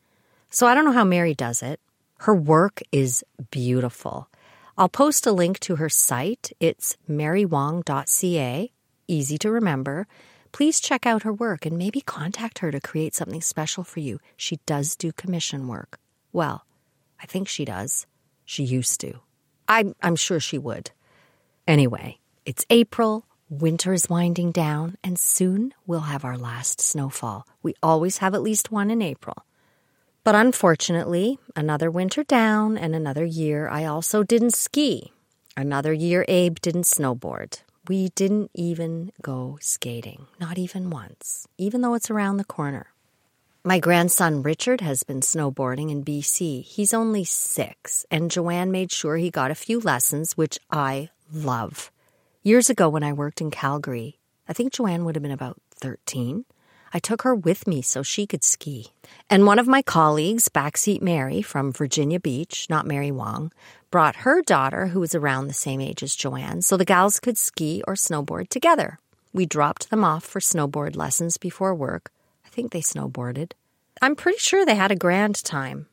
So 0.50 0.68
I 0.68 0.76
don't 0.76 0.86
know 0.86 0.92
how 0.92 1.04
Mary 1.04 1.34
does 1.34 1.64
it. 1.64 1.80
Her 2.20 2.36
work 2.36 2.82
is 2.92 3.24
beautiful. 3.52 4.30
I'll 4.76 4.90
post 4.90 5.28
a 5.28 5.32
link 5.32 5.60
to 5.62 5.76
her 5.76 5.90
site. 5.90 6.52
It's 6.60 6.98
marywong.ca, 7.08 8.72
easy 9.08 9.38
to 9.38 9.52
remember. 9.52 10.08
Please 10.52 10.80
check 10.80 11.06
out 11.06 11.24
her 11.24 11.34
work 11.34 11.66
and 11.66 11.78
maybe 11.78 12.02
contact 12.02 12.60
her 12.60 12.72
to 12.72 12.82
create 12.82 13.14
something 13.14 13.42
special 13.42 13.84
for 13.84 14.00
you. 14.00 14.20
She 14.36 14.58
does 14.66 14.96
do 14.96 15.12
commission 15.12 15.68
work. 15.68 16.00
Well, 16.32 16.66
I 17.22 17.28
think 17.28 17.48
she 17.48 17.66
does. 17.66 18.08
She 18.46 18.64
used 18.64 19.00
to. 19.02 19.20
I'm, 19.68 19.96
I'm 20.02 20.16
sure 20.16 20.40
she 20.40 20.58
would. 20.58 20.90
Anyway, 21.68 22.18
it's 22.46 22.66
April, 22.72 23.26
winter 23.50 23.94
is 23.94 24.10
winding 24.10 24.52
down, 24.52 24.98
and 25.04 25.20
soon 25.20 25.74
we'll 25.86 26.02
have 26.02 26.26
our 26.26 26.38
last 26.38 26.82
snowfall. 26.82 27.48
We 27.62 27.76
always 27.84 28.18
have 28.18 28.34
at 28.34 28.42
least 28.42 28.72
one 28.72 28.90
in 28.90 29.02
April. 29.04 29.46
But 30.24 30.36
unfortunately, 30.36 31.38
another 31.54 31.92
winter 31.92 32.24
down 32.24 32.78
and 32.78 32.96
another 32.96 33.26
year, 33.26 33.68
I 33.68 33.84
also 33.84 34.24
didn't 34.24 34.56
ski. 34.56 35.12
Another 35.58 35.92
year, 35.92 36.24
Abe 36.30 36.60
didn't 36.62 36.84
snowboard. 36.86 37.60
We 37.90 38.10
didn't 38.10 38.50
even 38.54 39.12
go 39.22 39.58
skating, 39.60 40.28
not 40.40 40.58
even 40.58 40.90
once, 40.90 41.46
even 41.58 41.82
though 41.82 41.94
it's 41.94 42.10
around 42.10 42.38
the 42.38 42.46
corner. 42.46 42.88
My 43.66 43.80
grandson 43.80 44.44
Richard 44.44 44.80
has 44.80 45.04
been 45.04 45.20
snowboarding 45.20 45.92
in 45.92 46.06
BC. 46.06 46.64
He's 46.64 46.94
only 46.94 47.26
six, 47.26 48.06
and 48.10 48.32
Joanne 48.32 48.72
made 48.72 48.92
sure 48.94 49.18
he 49.18 49.30
got 49.30 49.52
a 49.52 49.56
few 49.56 49.82
lessons, 49.82 50.38
which 50.38 50.58
I 50.72 51.10
love. 51.34 51.92
Years 52.42 52.70
ago, 52.70 52.88
when 52.88 53.04
I 53.04 53.12
worked 53.12 53.42
in 53.42 53.52
Calgary, 53.52 54.20
I 54.48 54.54
think 54.54 54.72
Joanne 54.72 55.04
would 55.04 55.16
have 55.16 55.24
been 55.24 55.32
about 55.32 55.62
13. 55.76 56.46
I 56.96 57.00
took 57.00 57.24
her 57.24 57.34
with 57.34 57.66
me 57.66 57.82
so 57.82 58.04
she 58.04 58.28
could 58.28 58.44
ski. 58.44 58.94
And 59.28 59.48
one 59.48 59.58
of 59.58 59.68
my 59.68 59.82
colleagues, 59.82 60.48
Backseat 60.48 61.02
Mary 61.02 61.42
from 61.42 61.72
Virginia 61.72 62.20
Beach, 62.20 62.68
not 62.70 62.86
Mary 62.86 63.10
Wong, 63.10 63.52
brought 63.90 64.18
her 64.18 64.44
daughter, 64.44 64.88
who 64.88 65.00
was 65.00 65.16
around 65.16 65.48
the 65.48 65.56
same 65.56 65.82
age 65.82 66.04
as 66.04 66.16
Joanne, 66.16 66.62
so 66.62 66.78
the 66.78 66.86
gals 66.86 67.20
could 67.20 67.38
ski 67.38 67.82
or 67.88 67.96
snowboard 67.96 68.50
together. 68.50 69.00
We 69.34 69.48
dropped 69.48 69.90
them 69.90 70.04
off 70.04 70.24
for 70.24 70.40
snowboard 70.40 70.96
lessons 70.96 71.38
before 71.38 71.74
work. 71.74 72.12
I 72.46 72.50
think 72.50 72.72
they 72.72 72.82
snowboarded. 72.82 73.54
I'm 74.00 74.16
pretty 74.16 74.38
sure 74.38 74.64
they 74.64 74.76
had 74.76 74.92
a 74.92 74.96
grand 74.96 75.44
time. 75.44 75.88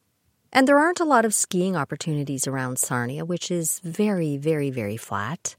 And 0.52 0.68
there 0.68 0.78
aren't 0.78 1.00
a 1.00 1.04
lot 1.04 1.24
of 1.24 1.32
skiing 1.32 1.76
opportunities 1.76 2.46
around 2.46 2.78
Sarnia, 2.78 3.24
which 3.24 3.50
is 3.50 3.80
very, 3.80 4.36
very, 4.36 4.70
very 4.70 4.98
flat. 4.98 5.56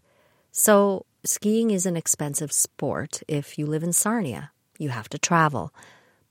So 0.52 1.08
skiing 1.24 1.72
is 1.72 1.88
an 1.88 1.98
expensive 1.98 2.52
sport 2.52 3.24
if 3.28 3.58
you 3.58 3.66
live 3.66 3.84
in 3.84 3.94
Sarnia 3.94 4.52
you 4.82 4.90
have 4.90 5.10
to 5.10 5.20
travel. 5.20 5.74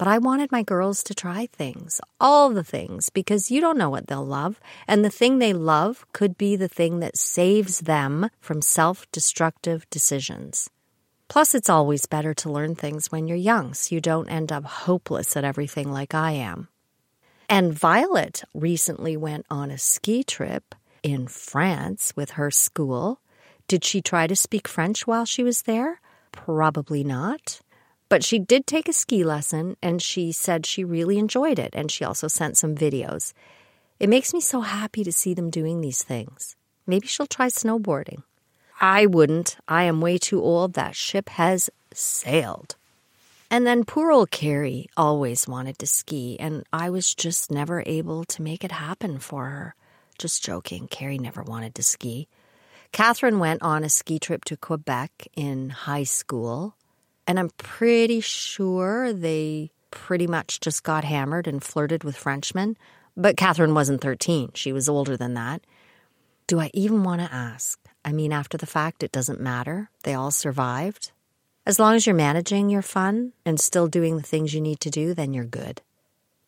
But 0.01 0.09
I 0.09 0.19
wanted 0.19 0.51
my 0.51 0.63
girls 0.63 1.03
to 1.05 1.15
try 1.15 1.47
things, 1.47 2.01
all 2.19 2.51
the 2.51 2.65
things, 2.65 3.11
because 3.11 3.51
you 3.51 3.61
don't 3.61 3.77
know 3.77 3.91
what 3.91 4.07
they'll 4.07 4.25
love. 4.25 4.59
And 4.89 5.05
the 5.05 5.11
thing 5.11 5.39
they 5.39 5.53
love 5.53 6.07
could 6.13 6.39
be 6.39 6.57
the 6.57 6.69
thing 6.69 7.01
that 7.01 7.19
saves 7.19 7.81
them 7.81 8.31
from 8.41 8.63
self 8.63 9.05
destructive 9.13 9.89
decisions. 9.91 10.71
Plus, 11.29 11.55
it's 11.55 11.69
always 11.69 12.07
better 12.07 12.33
to 12.35 12.51
learn 12.51 12.75
things 12.75 13.13
when 13.13 13.29
you're 13.29 13.37
young 13.37 13.75
so 13.75 13.95
you 13.95 14.01
don't 14.01 14.29
end 14.29 14.51
up 14.51 14.65
hopeless 14.65 15.37
at 15.37 15.45
everything 15.45 15.93
like 15.93 16.15
I 16.15 16.33
am. 16.33 16.69
And 17.49 17.73
Violet 17.73 18.43
recently 18.55 19.17
went 19.17 19.45
on 19.51 19.71
a 19.71 19.77
ski 19.77 20.25
trip 20.25 20.75
in 21.03 21.29
France 21.29 22.15
with 22.17 22.33
her 22.33 22.51
school. 22.51 23.21
Did 23.69 23.85
she 23.85 24.01
try 24.01 24.27
to 24.27 24.35
speak 24.35 24.67
French 24.67 25.07
while 25.07 25.25
she 25.25 25.43
was 25.43 25.63
there? 25.63 26.01
Probably 26.33 27.05
not. 27.05 27.61
But 28.11 28.23
she 28.23 28.39
did 28.39 28.67
take 28.67 28.89
a 28.89 28.93
ski 28.93 29.25
lesson 29.25 29.77
and 29.81 30.03
she 30.03 30.33
said 30.33 30.67
she 30.67 30.85
really 30.85 31.19
enjoyed 31.19 31.59
it. 31.59 31.71
And 31.73 31.91
she 31.91 32.05
also 32.05 32.29
sent 32.29 32.59
some 32.59 32.75
videos. 32.75 33.33
It 33.99 34.11
makes 34.11 34.35
me 34.35 34.41
so 34.41 34.61
happy 34.61 35.05
to 35.05 35.13
see 35.13 35.33
them 35.33 35.49
doing 35.49 35.81
these 35.81 36.03
things. 36.03 36.57
Maybe 36.87 37.07
she'll 37.07 37.27
try 37.27 37.47
snowboarding. 37.47 38.25
I 38.81 39.07
wouldn't. 39.07 39.57
I 39.69 39.85
am 39.85 40.01
way 40.01 40.19
too 40.19 40.43
old. 40.43 40.73
That 40.75 40.97
ship 40.97 41.29
has 41.31 41.71
sailed. 41.95 42.77
And 43.51 43.67
then 43.67 43.85
poor 43.85 44.11
old 44.11 44.31
Carrie 44.31 44.89
always 44.97 45.47
wanted 45.47 45.79
to 45.81 45.87
ski, 45.87 46.37
and 46.39 46.65
I 46.73 46.89
was 46.89 47.15
just 47.15 47.51
never 47.51 47.83
able 47.85 48.25
to 48.25 48.43
make 48.43 48.65
it 48.65 48.73
happen 48.73 49.19
for 49.19 49.47
her. 49.47 49.75
Just 50.19 50.45
joking, 50.45 50.87
Carrie 50.89 51.19
never 51.19 51.43
wanted 51.43 51.75
to 51.75 51.83
ski. 51.83 52.29
Catherine 52.93 53.39
went 53.39 53.63
on 53.63 53.85
a 53.85 53.89
ski 53.89 54.19
trip 54.19 54.45
to 54.47 54.57
Quebec 54.57 55.29
in 55.35 55.71
high 55.71 56.05
school. 56.05 56.75
And 57.31 57.39
I'm 57.39 57.51
pretty 57.59 58.21
sure 58.21 59.13
they 59.13 59.71
pretty 59.93 60.27
much 60.27 60.59
just 60.59 60.83
got 60.83 61.05
hammered 61.05 61.47
and 61.47 61.63
flirted 61.63 62.03
with 62.03 62.17
Frenchmen. 62.17 62.77
But 63.17 63.37
Catherine 63.37 63.73
wasn't 63.73 64.01
13, 64.01 64.51
she 64.55 64.73
was 64.73 64.89
older 64.89 65.17
than 65.17 65.35
that. 65.35 65.65
Do 66.49 66.59
I 66.59 66.73
even 66.75 67.05
want 67.05 67.21
to 67.21 67.33
ask? 67.33 67.79
I 68.05 68.11
mean, 68.11 68.33
after 68.33 68.59
the 68.59 68.67
fact, 68.67 69.05
it 69.05 69.13
doesn't 69.13 69.41
matter. 69.41 69.91
They 70.03 70.13
all 70.13 70.33
survived. 70.33 71.13
As 71.65 71.79
long 71.79 71.95
as 71.95 72.05
you're 72.05 72.17
managing 72.17 72.69
your 72.69 72.83
fun 72.83 73.33
and 73.47 73.61
still 73.61 73.87
doing 73.87 74.17
the 74.17 74.25
things 74.25 74.53
you 74.53 74.61
need 74.61 74.81
to 74.81 74.91
do, 74.91 75.15
then 75.15 75.33
you're 75.33 75.45
good. 75.45 75.83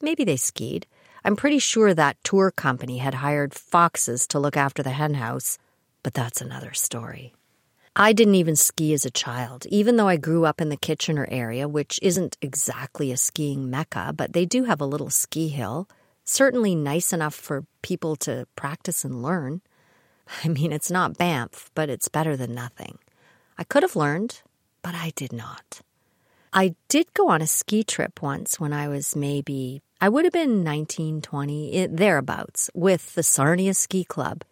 Maybe 0.00 0.24
they 0.24 0.36
skied. 0.36 0.88
I'm 1.24 1.36
pretty 1.36 1.60
sure 1.60 1.94
that 1.94 2.16
tour 2.24 2.50
company 2.50 2.98
had 2.98 3.14
hired 3.14 3.54
foxes 3.54 4.26
to 4.26 4.40
look 4.40 4.56
after 4.56 4.82
the 4.82 4.90
henhouse, 4.90 5.58
but 6.02 6.12
that's 6.12 6.40
another 6.40 6.74
story. 6.74 7.34
I 7.94 8.14
didn't 8.14 8.36
even 8.36 8.56
ski 8.56 8.94
as 8.94 9.04
a 9.04 9.10
child, 9.10 9.66
even 9.66 9.96
though 9.96 10.08
I 10.08 10.16
grew 10.16 10.46
up 10.46 10.62
in 10.62 10.70
the 10.70 10.78
Kitchener 10.78 11.28
area, 11.30 11.68
which 11.68 12.00
isn't 12.00 12.38
exactly 12.40 13.12
a 13.12 13.18
skiing 13.18 13.68
mecca, 13.68 14.14
but 14.16 14.32
they 14.32 14.46
do 14.46 14.64
have 14.64 14.80
a 14.80 14.86
little 14.86 15.10
ski 15.10 15.48
hill. 15.48 15.88
Certainly 16.24 16.74
nice 16.74 17.12
enough 17.12 17.34
for 17.34 17.66
people 17.82 18.16
to 18.16 18.46
practice 18.56 19.04
and 19.04 19.22
learn. 19.22 19.60
I 20.42 20.48
mean, 20.48 20.72
it's 20.72 20.90
not 20.90 21.18
Banff, 21.18 21.70
but 21.74 21.90
it's 21.90 22.08
better 22.08 22.34
than 22.34 22.54
nothing. 22.54 22.98
I 23.58 23.64
could 23.64 23.82
have 23.82 23.96
learned, 23.96 24.40
but 24.80 24.94
I 24.94 25.12
did 25.14 25.32
not. 25.32 25.82
I 26.50 26.74
did 26.88 27.12
go 27.12 27.28
on 27.28 27.42
a 27.42 27.46
ski 27.46 27.84
trip 27.84 28.22
once 28.22 28.58
when 28.58 28.72
I 28.72 28.88
was 28.88 29.14
maybe, 29.14 29.82
I 30.00 30.08
would 30.08 30.24
have 30.24 30.32
been 30.32 30.64
19, 30.64 31.20
20, 31.20 31.72
eh, 31.74 31.88
thereabouts, 31.90 32.70
with 32.72 33.14
the 33.14 33.22
Sarnia 33.22 33.74
Ski 33.74 34.02
Club. 34.04 34.44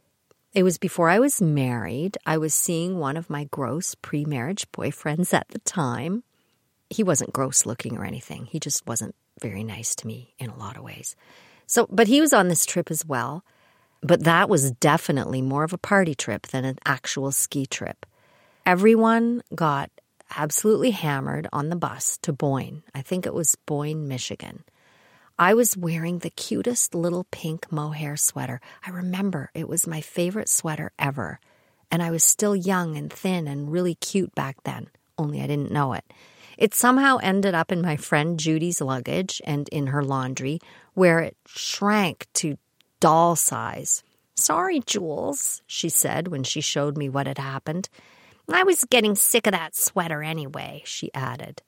It 0.53 0.65
was 0.65 0.79
before 0.79 1.09
I 1.09 1.21
was 1.21 1.41
married. 1.41 2.19
I 2.27 2.39
was 2.39 2.55
seeing 2.55 2.99
one 2.99 3.17
of 3.17 3.31
my 3.31 3.45
gross 3.45 3.95
pre 3.95 4.25
marriage 4.25 4.71
boyfriends 4.73 5.33
at 5.33 5.49
the 5.49 5.61
time. 5.61 6.25
He 6.89 7.05
wasn't 7.05 7.33
gross 7.33 7.67
looking 7.67 7.97
or 7.97 8.05
anything. 8.05 8.47
He 8.47 8.59
just 8.59 8.85
wasn't 8.87 9.15
very 9.41 9.63
nice 9.63 9.95
to 9.97 10.07
me 10.09 10.35
in 10.39 10.51
a 10.51 10.57
lot 10.57 10.77
of 10.77 10.83
ways. 10.83 11.15
So, 11.67 11.87
but 11.89 12.09
he 12.09 12.21
was 12.21 12.33
on 12.33 12.49
this 12.49 12.67
trip 12.67 12.91
as 12.91 13.07
well. 13.07 13.45
But 14.03 14.25
that 14.25 14.49
was 14.49 14.73
definitely 14.73 15.43
more 15.43 15.63
of 15.63 15.73
a 15.73 15.79
party 15.79 16.15
trip 16.15 16.49
than 16.49 16.65
an 16.65 16.79
actual 16.85 17.31
ski 17.31 17.67
trip. 17.67 18.07
Everyone 18.67 19.43
got 19.55 19.91
absolutely 20.37 20.91
hammered 20.91 21.47
on 21.53 21.69
the 21.69 21.77
bus 21.77 22.19
to 22.23 22.33
Boyne. 22.33 22.83
I 22.95 23.03
think 23.03 23.27
it 23.27 23.35
was 23.35 23.57
Boyne, 23.67 24.09
Michigan. 24.09 24.65
I 25.41 25.55
was 25.55 25.75
wearing 25.75 26.19
the 26.19 26.29
cutest 26.29 26.95
little 26.95 27.25
pink 27.31 27.73
mohair 27.73 28.15
sweater. 28.19 28.61
I 28.87 28.91
remember 28.91 29.51
it 29.55 29.71
was 29.71 29.87
my 29.87 30.03
favorite 30.03 30.51
sweater 30.51 30.93
ever. 30.99 31.41
And 31.91 32.03
I 32.03 32.11
was 32.11 32.23
still 32.23 32.55
young 32.55 32.95
and 32.99 33.11
thin 33.11 33.49
and 33.49 33.73
really 33.73 33.95
cute 33.95 34.35
back 34.35 34.63
then, 34.65 34.89
only 35.17 35.41
I 35.41 35.47
didn't 35.47 35.73
know 35.73 35.95
it. 35.95 36.05
It 36.59 36.75
somehow 36.75 37.17
ended 37.23 37.55
up 37.55 37.73
in 37.73 37.81
my 37.81 37.97
friend 37.97 38.39
Judy's 38.39 38.83
luggage 38.83 39.41
and 39.47 39.67
in 39.71 39.87
her 39.87 40.05
laundry, 40.05 40.59
where 40.93 41.21
it 41.21 41.39
shrank 41.47 42.27
to 42.35 42.59
doll 43.01 43.35
size. 43.35 44.03
Sorry, 44.35 44.81
Jules, 44.81 45.63
she 45.67 45.89
said 45.89 46.29
when 46.29 46.45
she 46.45 46.61
showed 46.61 46.99
me 46.99 47.09
what 47.09 47.27
had 47.27 47.39
happened. 47.39 47.89
I 48.53 48.65
was 48.65 48.85
getting 48.85 49.15
sick 49.15 49.47
of 49.47 49.53
that 49.53 49.75
sweater 49.75 50.23
anyway, 50.23 50.83
she 50.85 51.11
added. 51.15 51.63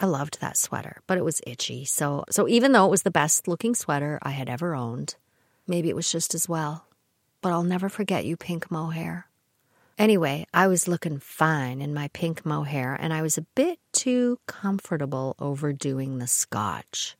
I 0.00 0.06
loved 0.06 0.40
that 0.40 0.56
sweater, 0.56 1.02
but 1.06 1.18
it 1.18 1.24
was 1.24 1.40
itchy. 1.46 1.84
So 1.84 2.24
so 2.30 2.48
even 2.48 2.72
though 2.72 2.86
it 2.86 2.90
was 2.90 3.02
the 3.02 3.10
best 3.10 3.48
looking 3.48 3.74
sweater 3.74 4.18
I 4.22 4.30
had 4.30 4.48
ever 4.48 4.74
owned, 4.74 5.16
maybe 5.66 5.88
it 5.88 5.96
was 5.96 6.10
just 6.10 6.34
as 6.34 6.48
well. 6.48 6.86
But 7.40 7.52
I'll 7.52 7.64
never 7.64 7.88
forget 7.88 8.24
you, 8.24 8.36
pink 8.36 8.70
mohair. 8.70 9.26
Anyway, 9.96 10.46
I 10.54 10.68
was 10.68 10.86
looking 10.86 11.18
fine 11.18 11.82
in 11.82 11.92
my 11.92 12.08
pink 12.08 12.46
mohair, 12.46 12.96
and 12.98 13.12
I 13.12 13.22
was 13.22 13.36
a 13.36 13.46
bit 13.56 13.80
too 13.92 14.38
comfortable 14.46 15.34
overdoing 15.40 16.18
the 16.18 16.28
scotch. 16.28 17.16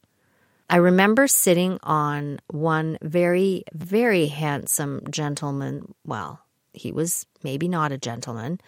I 0.70 0.76
remember 0.76 1.26
sitting 1.26 1.78
on 1.82 2.38
one 2.48 2.98
very, 3.02 3.64
very 3.74 4.26
handsome 4.26 5.02
gentleman. 5.10 5.94
Well, 6.04 6.40
he 6.72 6.92
was 6.92 7.26
maybe 7.42 7.66
not 7.66 7.90
a 7.90 7.98
gentleman, 7.98 8.60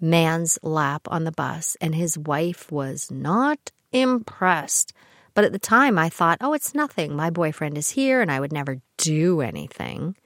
man's 0.00 0.58
lap 0.62 1.02
on 1.08 1.24
the 1.24 1.32
bus, 1.32 1.76
and 1.80 1.94
his 1.94 2.18
wife 2.18 2.70
was 2.70 3.10
not 3.10 3.72
impressed. 3.92 4.92
But 5.34 5.44
at 5.44 5.52
the 5.52 5.58
time, 5.58 5.98
I 5.98 6.08
thought, 6.08 6.38
oh, 6.40 6.54
it's 6.54 6.74
nothing. 6.74 7.14
My 7.14 7.30
boyfriend 7.30 7.76
is 7.76 7.90
here, 7.90 8.20
and 8.20 8.30
I 8.30 8.40
would 8.40 8.52
never 8.52 8.80
do 8.96 9.40
anything. 9.40 10.16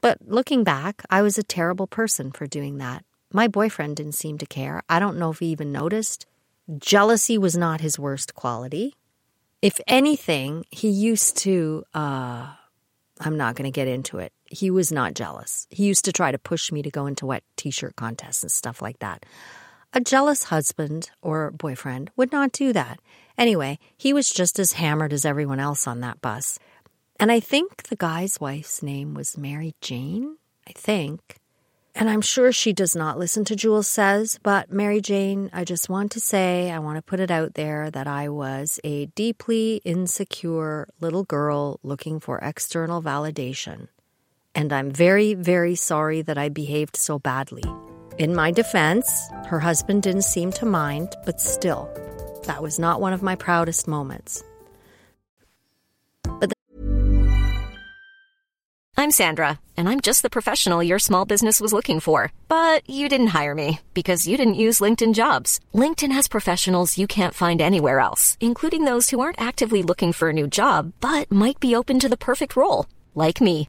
But 0.00 0.18
looking 0.26 0.64
back, 0.64 1.02
I 1.10 1.22
was 1.22 1.38
a 1.38 1.42
terrible 1.42 1.86
person 1.86 2.32
for 2.32 2.46
doing 2.46 2.78
that. 2.78 3.04
My 3.32 3.46
boyfriend 3.46 3.96
didn't 3.96 4.12
seem 4.12 4.38
to 4.38 4.46
care. 4.46 4.82
I 4.88 4.98
don't 4.98 5.18
know 5.18 5.30
if 5.30 5.40
he 5.40 5.46
even 5.46 5.70
noticed. 5.72 6.26
Jealousy 6.78 7.38
was 7.38 7.56
not 7.56 7.80
his 7.80 7.98
worst 7.98 8.34
quality. 8.34 8.94
If 9.60 9.80
anything, 9.86 10.64
he 10.70 10.88
used 10.88 11.36
to, 11.38 11.84
uh, 11.94 12.48
I'm 13.20 13.36
not 13.36 13.54
going 13.54 13.64
to 13.64 13.74
get 13.74 13.88
into 13.88 14.18
it. 14.18 14.32
He 14.50 14.70
was 14.70 14.90
not 14.90 15.14
jealous. 15.14 15.66
He 15.70 15.84
used 15.84 16.04
to 16.06 16.12
try 16.12 16.32
to 16.32 16.38
push 16.38 16.72
me 16.72 16.82
to 16.82 16.90
go 16.90 17.06
into 17.06 17.26
wet 17.26 17.44
t 17.56 17.70
shirt 17.70 17.96
contests 17.96 18.42
and 18.42 18.52
stuff 18.52 18.82
like 18.82 18.98
that. 19.00 19.24
A 19.92 20.00
jealous 20.00 20.44
husband 20.44 21.10
or 21.22 21.50
boyfriend 21.50 22.10
would 22.16 22.32
not 22.32 22.52
do 22.52 22.72
that. 22.72 23.00
Anyway, 23.36 23.78
he 23.96 24.12
was 24.12 24.30
just 24.30 24.58
as 24.58 24.72
hammered 24.72 25.12
as 25.12 25.24
everyone 25.24 25.60
else 25.60 25.86
on 25.86 26.00
that 26.00 26.20
bus. 26.20 26.58
And 27.20 27.32
I 27.32 27.40
think 27.40 27.84
the 27.84 27.96
guy's 27.96 28.40
wife's 28.40 28.82
name 28.82 29.14
was 29.14 29.38
Mary 29.38 29.74
Jane. 29.80 30.36
I 30.66 30.72
think. 30.72 31.38
And 31.94 32.08
I'm 32.08 32.20
sure 32.20 32.52
she 32.52 32.72
does 32.72 32.94
not 32.94 33.18
listen 33.18 33.44
to 33.46 33.56
Jewels 33.56 33.88
Says, 33.88 34.38
but 34.42 34.70
Mary 34.70 35.00
Jane, 35.00 35.50
I 35.52 35.64
just 35.64 35.88
want 35.88 36.12
to 36.12 36.20
say, 36.20 36.70
I 36.70 36.78
want 36.78 36.96
to 36.96 37.02
put 37.02 37.18
it 37.18 37.30
out 37.30 37.54
there 37.54 37.90
that 37.90 38.06
I 38.06 38.28
was 38.28 38.78
a 38.84 39.06
deeply 39.06 39.80
insecure 39.84 40.86
little 41.00 41.24
girl 41.24 41.80
looking 41.82 42.20
for 42.20 42.38
external 42.38 43.02
validation. 43.02 43.88
And 44.58 44.72
I'm 44.72 44.90
very, 44.90 45.34
very 45.34 45.76
sorry 45.76 46.22
that 46.22 46.36
I 46.36 46.48
behaved 46.48 46.96
so 46.96 47.20
badly. 47.20 47.62
In 48.18 48.34
my 48.34 48.50
defense, 48.50 49.08
her 49.46 49.60
husband 49.60 50.02
didn't 50.02 50.22
seem 50.34 50.50
to 50.54 50.66
mind, 50.66 51.14
but 51.24 51.40
still, 51.40 51.88
that 52.42 52.60
was 52.60 52.76
not 52.76 53.00
one 53.00 53.12
of 53.12 53.22
my 53.22 53.36
proudest 53.36 53.86
moments. 53.86 54.42
But 56.40 56.52
I'm 58.96 59.12
Sandra, 59.12 59.60
and 59.76 59.88
I'm 59.88 60.00
just 60.00 60.22
the 60.22 60.36
professional 60.38 60.82
your 60.82 60.98
small 60.98 61.24
business 61.24 61.60
was 61.60 61.72
looking 61.72 62.00
for. 62.00 62.32
But 62.48 62.82
you 62.90 63.08
didn't 63.08 63.28
hire 63.38 63.54
me 63.54 63.78
because 63.94 64.26
you 64.26 64.36
didn't 64.36 64.64
use 64.66 64.80
LinkedIn 64.80 65.14
jobs. 65.14 65.60
LinkedIn 65.72 66.10
has 66.10 66.26
professionals 66.26 66.98
you 66.98 67.06
can't 67.06 67.40
find 67.42 67.60
anywhere 67.60 68.00
else, 68.00 68.36
including 68.40 68.86
those 68.86 69.10
who 69.10 69.20
aren't 69.20 69.40
actively 69.40 69.84
looking 69.84 70.12
for 70.12 70.30
a 70.30 70.38
new 70.40 70.48
job 70.48 70.94
but 71.00 71.30
might 71.30 71.60
be 71.60 71.76
open 71.76 72.00
to 72.00 72.08
the 72.08 72.16
perfect 72.16 72.56
role, 72.56 72.86
like 73.14 73.40
me. 73.40 73.68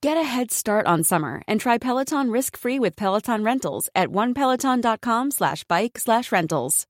Get 0.00 0.16
a 0.16 0.22
head 0.22 0.52
start 0.52 0.86
on 0.86 1.02
summer 1.02 1.42
and 1.48 1.60
try 1.60 1.78
Peloton 1.78 2.30
risk-free 2.30 2.78
with 2.78 2.94
Peloton 2.94 3.42
Rentals 3.42 3.88
at 3.96 4.08
onepeloton.com 4.08 5.32
slash 5.32 5.64
bike 5.64 5.98
slash 5.98 6.30
rentals. 6.30 6.86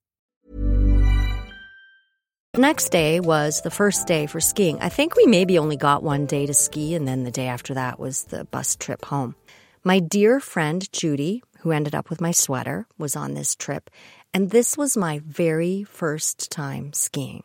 Next 2.54 2.90
day 2.90 3.20
was 3.20 3.62
the 3.62 3.70
first 3.70 4.06
day 4.06 4.26
for 4.26 4.40
skiing. 4.40 4.78
I 4.80 4.90
think 4.90 5.16
we 5.16 5.24
maybe 5.24 5.58
only 5.58 5.76
got 5.76 6.02
one 6.02 6.26
day 6.26 6.44
to 6.44 6.52
ski, 6.52 6.94
and 6.94 7.08
then 7.08 7.24
the 7.24 7.30
day 7.30 7.46
after 7.46 7.72
that 7.74 7.98
was 7.98 8.24
the 8.24 8.44
bus 8.44 8.76
trip 8.76 9.06
home. 9.06 9.36
My 9.84 10.00
dear 10.00 10.38
friend 10.38 10.90
Judy, 10.92 11.42
who 11.60 11.72
ended 11.72 11.94
up 11.94 12.10
with 12.10 12.20
my 12.20 12.32
sweater, 12.32 12.86
was 12.98 13.16
on 13.16 13.32
this 13.32 13.56
trip, 13.56 13.88
and 14.34 14.50
this 14.50 14.76
was 14.76 14.98
my 14.98 15.22
very 15.24 15.84
first 15.84 16.50
time 16.50 16.92
skiing. 16.92 17.44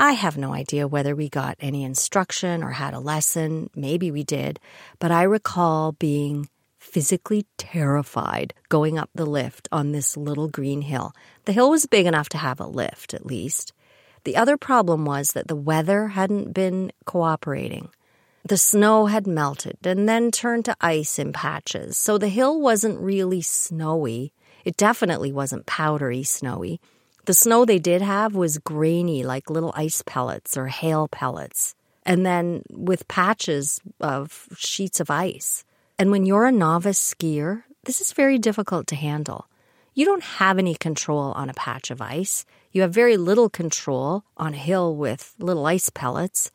I 0.00 0.12
have 0.12 0.38
no 0.38 0.54
idea 0.54 0.86
whether 0.86 1.16
we 1.16 1.28
got 1.28 1.56
any 1.58 1.82
instruction 1.82 2.62
or 2.62 2.70
had 2.70 2.94
a 2.94 3.00
lesson. 3.00 3.68
Maybe 3.74 4.12
we 4.12 4.22
did, 4.22 4.60
but 5.00 5.10
I 5.10 5.24
recall 5.24 5.90
being 5.90 6.48
physically 6.78 7.46
terrified 7.56 8.54
going 8.68 8.96
up 8.96 9.10
the 9.12 9.26
lift 9.26 9.68
on 9.72 9.90
this 9.90 10.16
little 10.16 10.46
green 10.46 10.82
hill. 10.82 11.12
The 11.46 11.52
hill 11.52 11.68
was 11.70 11.86
big 11.86 12.06
enough 12.06 12.28
to 12.28 12.38
have 12.38 12.60
a 12.60 12.66
lift, 12.66 13.12
at 13.12 13.26
least. 13.26 13.72
The 14.22 14.36
other 14.36 14.56
problem 14.56 15.04
was 15.04 15.32
that 15.32 15.48
the 15.48 15.56
weather 15.56 16.06
hadn't 16.06 16.52
been 16.52 16.92
cooperating. 17.04 17.88
The 18.44 18.56
snow 18.56 19.06
had 19.06 19.26
melted 19.26 19.78
and 19.84 20.08
then 20.08 20.30
turned 20.30 20.66
to 20.66 20.76
ice 20.80 21.18
in 21.18 21.32
patches, 21.32 21.98
so 21.98 22.18
the 22.18 22.28
hill 22.28 22.60
wasn't 22.60 23.00
really 23.00 23.42
snowy. 23.42 24.32
It 24.64 24.76
definitely 24.76 25.32
wasn't 25.32 25.66
powdery 25.66 26.22
snowy. 26.22 26.80
The 27.28 27.34
snow 27.34 27.66
they 27.66 27.78
did 27.78 28.00
have 28.00 28.34
was 28.34 28.56
grainy, 28.56 29.22
like 29.22 29.50
little 29.50 29.74
ice 29.76 30.00
pellets 30.00 30.56
or 30.56 30.68
hail 30.68 31.08
pellets, 31.08 31.74
and 32.06 32.24
then 32.24 32.62
with 32.70 33.06
patches 33.06 33.82
of 34.00 34.48
sheets 34.56 34.98
of 34.98 35.10
ice. 35.10 35.62
And 35.98 36.10
when 36.10 36.24
you're 36.24 36.46
a 36.46 36.50
novice 36.50 36.98
skier, 36.98 37.64
this 37.84 38.00
is 38.00 38.14
very 38.14 38.38
difficult 38.38 38.86
to 38.86 38.96
handle. 38.96 39.46
You 39.92 40.06
don't 40.06 40.22
have 40.22 40.58
any 40.58 40.74
control 40.74 41.32
on 41.32 41.50
a 41.50 41.52
patch 41.52 41.90
of 41.90 42.00
ice. 42.00 42.46
You 42.72 42.80
have 42.80 42.94
very 42.94 43.18
little 43.18 43.50
control 43.50 44.24
on 44.38 44.54
a 44.54 44.56
hill 44.56 44.96
with 44.96 45.34
little 45.38 45.66
ice 45.66 45.90
pellets. 45.90 46.50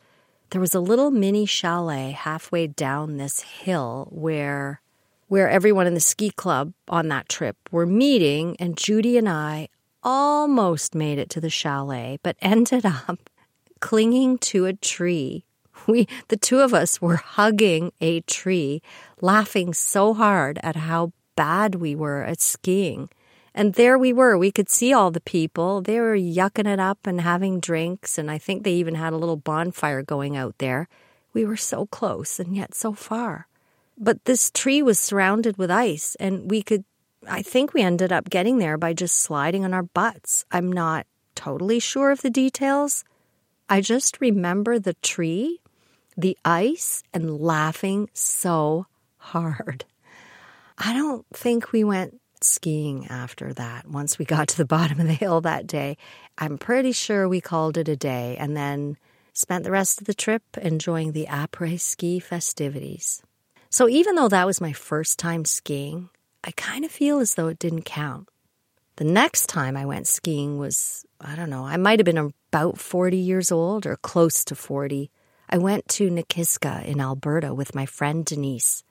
There 0.49 0.61
was 0.61 0.73
a 0.73 0.79
little 0.79 1.11
mini 1.11 1.45
chalet 1.45 2.13
halfway 2.13 2.65
down 2.65 3.17
this 3.17 3.41
hill 3.41 4.07
where 4.09 4.81
where 5.27 5.47
everyone 5.51 5.85
in 5.85 5.93
the 5.93 5.99
ski 5.99 6.31
club 6.31 6.73
on 6.87 7.09
that 7.09 7.29
trip 7.29 7.57
were 7.69 7.85
meeting 7.85 8.55
and 8.59 8.75
Judy 8.75 9.19
and 9.19 9.29
I 9.29 9.69
almost 10.03 10.93
made 10.95 11.17
it 11.17 11.29
to 11.31 11.41
the 11.41 11.49
chalet 11.49 12.19
but 12.23 12.35
ended 12.41 12.85
up 12.85 13.29
clinging 13.79 14.37
to 14.39 14.65
a 14.65 14.73
tree. 14.73 15.45
We 15.87 16.07
the 16.27 16.37
two 16.37 16.59
of 16.59 16.73
us 16.73 17.01
were 17.01 17.17
hugging 17.17 17.91
a 17.99 18.21
tree, 18.21 18.81
laughing 19.21 19.73
so 19.73 20.13
hard 20.13 20.59
at 20.63 20.75
how 20.75 21.11
bad 21.35 21.75
we 21.75 21.95
were 21.95 22.23
at 22.23 22.41
skiing. 22.41 23.09
And 23.55 23.73
there 23.73 23.97
we 23.97 24.13
were. 24.13 24.37
We 24.37 24.51
could 24.51 24.69
see 24.69 24.93
all 24.93 25.11
the 25.11 25.21
people. 25.21 25.81
They 25.81 25.99
were 25.99 26.15
yucking 26.17 26.67
it 26.67 26.79
up 26.79 27.05
and 27.05 27.21
having 27.21 27.59
drinks. 27.59 28.17
And 28.17 28.31
I 28.31 28.37
think 28.37 28.63
they 28.63 28.73
even 28.73 28.95
had 28.95 29.13
a 29.13 29.17
little 29.17 29.35
bonfire 29.37 30.01
going 30.01 30.35
out 30.35 30.57
there. 30.57 30.87
We 31.33 31.45
were 31.45 31.57
so 31.57 31.85
close 31.85 32.39
and 32.39 32.55
yet 32.55 32.73
so 32.73 32.93
far. 32.93 33.47
But 33.97 34.25
this 34.25 34.49
tree 34.49 34.81
was 34.81 34.97
surrounded 34.97 35.57
with 35.57 35.69
ice, 35.69 36.15
and 36.19 36.49
we 36.49 36.63
could, 36.63 36.83
I 37.27 37.41
think 37.41 37.73
we 37.73 37.81
ended 37.81 38.11
up 38.11 38.29
getting 38.29 38.57
there 38.57 38.77
by 38.77 38.93
just 38.93 39.17
sliding 39.17 39.65
on 39.65 39.73
our 39.73 39.83
butts. 39.83 40.45
I'm 40.51 40.71
not 40.71 41.05
totally 41.35 41.79
sure 41.79 42.11
of 42.11 42.21
the 42.21 42.29
details. 42.29 43.03
I 43.69 43.81
just 43.81 44.19
remember 44.21 44.79
the 44.79 44.93
tree, 44.95 45.59
the 46.17 46.37
ice, 46.45 47.03
and 47.13 47.39
laughing 47.39 48.09
so 48.13 48.87
hard. 49.17 49.85
I 50.77 50.93
don't 50.93 51.25
think 51.33 51.71
we 51.71 51.83
went 51.83 52.19
skiing 52.41 53.07
after 53.07 53.53
that 53.53 53.87
once 53.87 54.19
we 54.19 54.25
got 54.25 54.49
to 54.49 54.57
the 54.57 54.65
bottom 54.77 54.99
of 54.99 55.07
the 55.07 55.13
hill 55.13 55.41
that 55.41 55.67
day. 55.67 55.97
I'm 56.37 56.57
pretty 56.57 56.91
sure 56.91 57.27
we 57.27 57.41
called 57.41 57.77
it 57.77 57.87
a 57.87 57.95
day 57.95 58.37
and 58.37 58.55
then 58.55 58.97
spent 59.33 59.63
the 59.63 59.71
rest 59.71 59.99
of 59.99 60.07
the 60.07 60.13
trip 60.13 60.43
enjoying 60.61 61.11
the 61.11 61.27
après 61.27 61.79
ski 61.79 62.19
festivities. 62.19 63.23
So 63.69 63.89
even 63.89 64.15
though 64.15 64.29
that 64.29 64.45
was 64.45 64.61
my 64.61 64.73
first 64.73 65.17
time 65.17 65.45
skiing, 65.45 66.09
I 66.43 66.51
kind 66.51 66.83
of 66.83 66.91
feel 66.91 67.19
as 67.19 67.35
though 67.35 67.47
it 67.47 67.59
didn't 67.59 67.83
count. 67.83 68.27
The 68.97 69.05
next 69.05 69.47
time 69.47 69.75
I 69.75 69.85
went 69.85 70.07
skiing 70.07 70.59
was, 70.59 71.05
I 71.19 71.35
don't 71.35 71.49
know, 71.49 71.65
I 71.65 71.77
might 71.77 71.99
have 71.99 72.05
been 72.05 72.31
about 72.51 72.77
40 72.77 73.17
years 73.17 73.51
old 73.51 73.85
or 73.85 73.95
close 73.97 74.43
to 74.45 74.55
40. 74.55 75.09
I 75.49 75.57
went 75.57 75.87
to 75.89 76.09
Nakiska 76.09 76.85
in 76.85 77.01
Alberta 77.01 77.53
with 77.53 77.73
my 77.73 77.85
friend 77.85 78.25
Denise. 78.25 78.83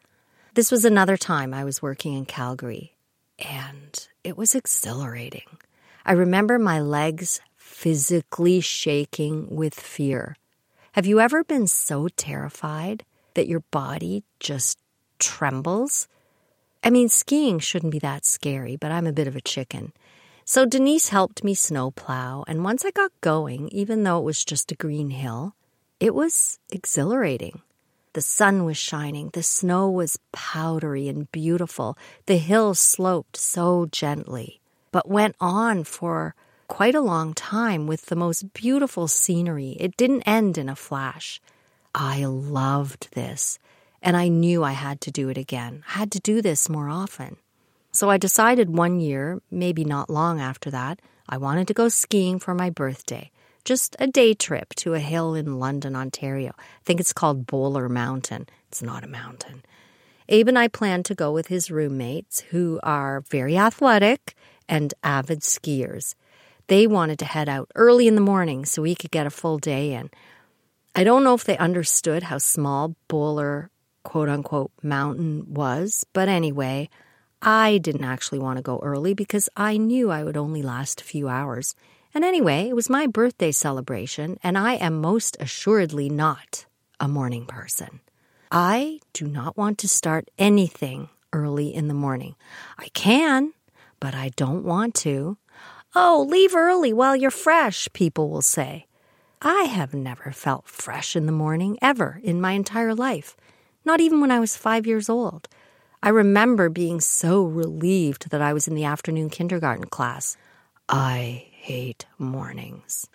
This 0.54 0.70
was 0.70 0.84
another 0.84 1.16
time 1.16 1.54
I 1.54 1.64
was 1.64 1.82
working 1.82 2.14
in 2.14 2.24
Calgary, 2.24 2.96
and 3.38 4.08
it 4.24 4.36
was 4.36 4.54
exhilarating. 4.54 5.58
I 6.04 6.12
remember 6.12 6.58
my 6.58 6.80
legs 6.80 7.40
physically 7.56 8.60
shaking 8.60 9.54
with 9.54 9.74
fear. 9.74 10.36
Have 10.92 11.06
you 11.06 11.20
ever 11.20 11.44
been 11.44 11.66
so 11.66 12.08
terrified 12.08 13.04
that 13.34 13.48
your 13.48 13.60
body 13.70 14.24
just 14.40 14.78
trembles? 15.18 16.08
I 16.84 16.90
mean, 16.90 17.08
skiing 17.08 17.60
shouldn't 17.60 17.92
be 17.92 18.00
that 18.00 18.24
scary, 18.24 18.76
but 18.76 18.90
I'm 18.90 19.06
a 19.06 19.12
bit 19.12 19.28
of 19.28 19.36
a 19.36 19.40
chicken. 19.40 19.92
So 20.44 20.66
Denise 20.66 21.10
helped 21.10 21.44
me 21.44 21.54
snowplow, 21.54 22.44
and 22.48 22.64
once 22.64 22.84
I 22.84 22.90
got 22.90 23.12
going, 23.20 23.68
even 23.68 24.02
though 24.02 24.18
it 24.18 24.24
was 24.24 24.44
just 24.44 24.72
a 24.72 24.76
green 24.76 25.10
hill, 25.10 25.54
it 26.00 26.14
was 26.14 26.58
exhilarating. 26.70 27.62
The 28.14 28.20
sun 28.20 28.64
was 28.64 28.76
shining, 28.76 29.30
the 29.32 29.42
snow 29.44 29.88
was 29.88 30.18
powdery 30.32 31.08
and 31.08 31.30
beautiful, 31.30 31.96
the 32.26 32.36
hill 32.36 32.74
sloped 32.74 33.36
so 33.36 33.86
gently, 33.86 34.60
but 34.90 35.08
went 35.08 35.36
on 35.40 35.84
for 35.84 36.34
quite 36.66 36.94
a 36.94 37.00
long 37.00 37.32
time 37.34 37.86
with 37.86 38.06
the 38.06 38.16
most 38.16 38.52
beautiful 38.52 39.06
scenery. 39.06 39.76
It 39.78 39.96
didn't 39.96 40.22
end 40.22 40.58
in 40.58 40.68
a 40.68 40.76
flash. 40.76 41.40
I 41.94 42.24
loved 42.24 43.14
this, 43.14 43.58
and 44.02 44.16
I 44.16 44.28
knew 44.28 44.64
I 44.64 44.72
had 44.72 45.00
to 45.02 45.10
do 45.10 45.28
it 45.28 45.38
again. 45.38 45.84
I 45.88 45.98
had 45.98 46.12
to 46.12 46.20
do 46.20 46.42
this 46.42 46.68
more 46.68 46.88
often. 46.88 47.36
So 47.92 48.10
I 48.10 48.18
decided 48.18 48.70
one 48.70 49.00
year, 49.00 49.40
maybe 49.50 49.84
not 49.84 50.10
long 50.10 50.40
after 50.40 50.70
that, 50.70 51.00
I 51.28 51.36
wanted 51.36 51.68
to 51.68 51.74
go 51.74 51.88
skiing 51.88 52.38
for 52.38 52.54
my 52.54 52.70
birthday. 52.70 53.30
Just 53.64 53.94
a 54.00 54.08
day 54.08 54.34
trip 54.34 54.74
to 54.76 54.94
a 54.94 54.98
hill 54.98 55.34
in 55.34 55.60
London, 55.60 55.94
Ontario. 55.94 56.52
I 56.58 56.62
think 56.84 56.98
it's 56.98 57.12
called 57.12 57.46
Boler 57.46 57.88
Mountain. 57.88 58.48
It's 58.68 58.82
not 58.82 59.04
a 59.04 59.08
mountain. 59.08 59.62
Abe 60.28 60.48
and 60.48 60.58
I 60.58 60.68
planned 60.68 61.04
to 61.06 61.14
go 61.14 61.30
with 61.30 61.48
his 61.48 61.70
roommates, 61.70 62.40
who 62.50 62.80
are 62.82 63.20
very 63.30 63.56
athletic 63.56 64.34
and 64.68 64.94
avid 65.04 65.40
skiers. 65.40 66.14
They 66.66 66.86
wanted 66.86 67.18
to 67.20 67.24
head 67.24 67.48
out 67.48 67.70
early 67.74 68.08
in 68.08 68.14
the 68.14 68.20
morning 68.20 68.64
so 68.64 68.82
we 68.82 68.94
could 68.94 69.10
get 69.10 69.26
a 69.26 69.30
full 69.30 69.58
day 69.58 69.92
in. 69.92 70.10
I 70.94 71.04
don't 71.04 71.24
know 71.24 71.34
if 71.34 71.44
they 71.44 71.58
understood 71.58 72.24
how 72.24 72.38
small 72.38 72.96
Boler, 73.08 73.68
quote 74.02 74.28
unquote, 74.28 74.72
mountain 74.82 75.52
was, 75.52 76.04
but 76.12 76.28
anyway, 76.28 76.88
I 77.40 77.78
didn't 77.78 78.04
actually 78.04 78.38
want 78.38 78.58
to 78.58 78.62
go 78.62 78.78
early 78.82 79.14
because 79.14 79.48
I 79.56 79.76
knew 79.76 80.10
I 80.10 80.24
would 80.24 80.36
only 80.36 80.62
last 80.62 81.00
a 81.00 81.04
few 81.04 81.28
hours. 81.28 81.74
And 82.14 82.24
anyway, 82.24 82.68
it 82.68 82.76
was 82.76 82.90
my 82.90 83.06
birthday 83.06 83.52
celebration, 83.52 84.38
and 84.42 84.58
I 84.58 84.74
am 84.74 85.00
most 85.00 85.36
assuredly 85.40 86.08
not 86.08 86.66
a 87.00 87.08
morning 87.08 87.46
person. 87.46 88.00
I 88.50 89.00
do 89.12 89.26
not 89.26 89.56
want 89.56 89.78
to 89.78 89.88
start 89.88 90.28
anything 90.38 91.08
early 91.32 91.74
in 91.74 91.88
the 91.88 91.94
morning. 91.94 92.36
I 92.78 92.88
can, 92.88 93.54
but 93.98 94.14
I 94.14 94.28
don't 94.36 94.64
want 94.64 94.94
to. 94.96 95.38
Oh, 95.94 96.26
leave 96.28 96.54
early 96.54 96.92
while 96.92 97.16
you're 97.16 97.30
fresh, 97.30 97.88
people 97.92 98.28
will 98.30 98.42
say. 98.42 98.86
I 99.40 99.64
have 99.64 99.94
never 99.94 100.30
felt 100.30 100.68
fresh 100.68 101.16
in 101.16 101.26
the 101.26 101.32
morning 101.32 101.78
ever 101.82 102.20
in 102.22 102.40
my 102.40 102.52
entire 102.52 102.94
life, 102.94 103.36
not 103.84 104.00
even 104.00 104.20
when 104.20 104.30
I 104.30 104.40
was 104.40 104.56
five 104.56 104.86
years 104.86 105.08
old. 105.08 105.48
I 106.02 106.08
remember 106.08 106.68
being 106.68 107.00
so 107.00 107.44
relieved 107.44 108.30
that 108.30 108.42
I 108.42 108.52
was 108.52 108.66
in 108.66 108.74
the 108.74 108.84
afternoon 108.84 109.30
kindergarten 109.30 109.86
class. 109.86 110.36
I 110.88 111.46
hate 111.52 112.06
mornings. 112.18 113.06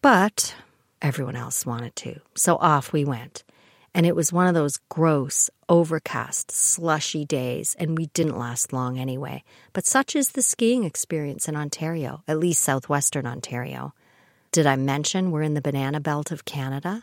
But 0.00 0.54
everyone 1.02 1.34
else 1.34 1.66
wanted 1.66 1.96
to, 1.96 2.20
so 2.34 2.56
off 2.56 2.92
we 2.92 3.04
went. 3.04 3.42
And 3.94 4.06
it 4.06 4.14
was 4.14 4.32
one 4.32 4.46
of 4.46 4.54
those 4.54 4.78
gross, 4.90 5.50
overcast, 5.68 6.50
slushy 6.50 7.24
days, 7.24 7.74
and 7.78 7.96
we 7.98 8.06
didn't 8.08 8.38
last 8.38 8.72
long 8.72 8.98
anyway. 8.98 9.42
But 9.72 9.86
such 9.86 10.14
is 10.14 10.30
the 10.30 10.42
skiing 10.42 10.84
experience 10.84 11.48
in 11.48 11.56
Ontario, 11.56 12.22
at 12.28 12.38
least 12.38 12.62
southwestern 12.62 13.26
Ontario. 13.26 13.94
Did 14.52 14.66
I 14.66 14.76
mention 14.76 15.30
we're 15.30 15.42
in 15.42 15.54
the 15.54 15.62
banana 15.62 15.98
belt 15.98 16.30
of 16.30 16.44
Canada? 16.44 17.02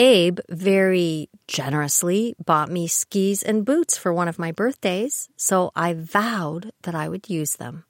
Abe 0.00 0.38
very 0.48 1.28
generously 1.48 2.36
bought 2.44 2.70
me 2.70 2.86
skis 2.86 3.42
and 3.42 3.64
boots 3.64 3.98
for 3.98 4.12
one 4.12 4.28
of 4.28 4.38
my 4.38 4.52
birthdays, 4.52 5.28
so 5.36 5.72
I 5.74 5.92
vowed 5.92 6.70
that 6.82 6.94
I 6.94 7.08
would 7.08 7.28
use 7.28 7.56
them. 7.56 7.84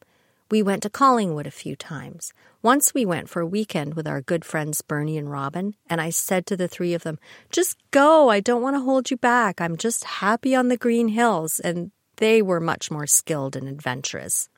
We 0.50 0.62
went 0.62 0.82
to 0.84 0.90
Collingwood 0.90 1.46
a 1.46 1.50
few 1.50 1.76
times. 1.76 2.32
Once 2.62 2.94
we 2.94 3.04
went 3.04 3.28
for 3.28 3.40
a 3.40 3.46
weekend 3.46 3.92
with 3.92 4.08
our 4.08 4.22
good 4.22 4.42
friends 4.42 4.80
Bernie 4.80 5.18
and 5.18 5.30
Robin, 5.30 5.74
and 5.90 6.00
I 6.00 6.08
said 6.08 6.46
to 6.46 6.56
the 6.56 6.66
three 6.66 6.94
of 6.94 7.02
them, 7.02 7.18
Just 7.52 7.76
go, 7.90 8.30
I 8.30 8.40
don't 8.40 8.62
want 8.62 8.76
to 8.76 8.80
hold 8.80 9.10
you 9.10 9.18
back. 9.18 9.60
I'm 9.60 9.76
just 9.76 10.04
happy 10.04 10.54
on 10.54 10.68
the 10.68 10.78
green 10.78 11.08
hills. 11.08 11.60
And 11.60 11.92
they 12.16 12.40
were 12.40 12.60
much 12.60 12.90
more 12.90 13.06
skilled 13.06 13.54
and 13.54 13.68
adventurous. 13.68 14.48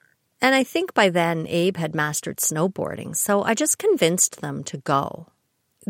And 0.41 0.55
I 0.55 0.63
think 0.63 0.95
by 0.95 1.11
then 1.11 1.47
Abe 1.49 1.77
had 1.77 1.97
mastered 1.97 2.39
snowboarding, 2.39 3.17
so 3.17 3.43
I 3.43 3.55
just 3.55 3.77
convinced 3.77 4.41
them 4.41 4.63
to 4.65 4.79
go. 4.79 5.27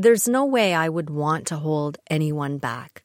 There's 0.02 0.26
no 0.26 0.46
way 0.46 0.72
I 0.72 0.88
would 0.88 1.10
want 1.10 1.46
to 1.48 1.58
hold 1.58 1.98
anyone 2.08 2.56
back. 2.56 3.02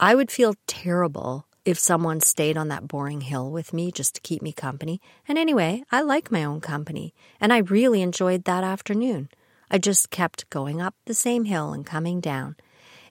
I 0.00 0.14
would 0.14 0.30
feel 0.30 0.54
terrible 0.66 1.46
if 1.66 1.78
someone 1.78 2.20
stayed 2.20 2.56
on 2.56 2.68
that 2.68 2.88
boring 2.88 3.20
hill 3.20 3.50
with 3.50 3.74
me 3.74 3.92
just 3.92 4.14
to 4.14 4.22
keep 4.22 4.40
me 4.40 4.50
company. 4.50 4.98
And 5.28 5.36
anyway, 5.36 5.82
I 5.92 6.00
like 6.00 6.32
my 6.32 6.42
own 6.42 6.62
company, 6.62 7.12
and 7.38 7.52
I 7.52 7.58
really 7.58 8.00
enjoyed 8.00 8.44
that 8.44 8.64
afternoon. 8.64 9.28
I 9.70 9.76
just 9.76 10.08
kept 10.08 10.48
going 10.48 10.80
up 10.80 10.94
the 11.04 11.12
same 11.12 11.44
hill 11.44 11.74
and 11.74 11.84
coming 11.84 12.18
down. 12.18 12.56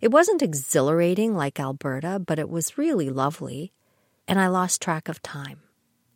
It 0.01 0.09
wasn't 0.09 0.41
exhilarating 0.41 1.35
like 1.35 1.59
Alberta, 1.59 2.17
but 2.17 2.39
it 2.39 2.49
was 2.49 2.79
really 2.79 3.11
lovely, 3.11 3.71
and 4.27 4.39
I 4.39 4.47
lost 4.47 4.81
track 4.81 5.07
of 5.07 5.21
time. 5.21 5.59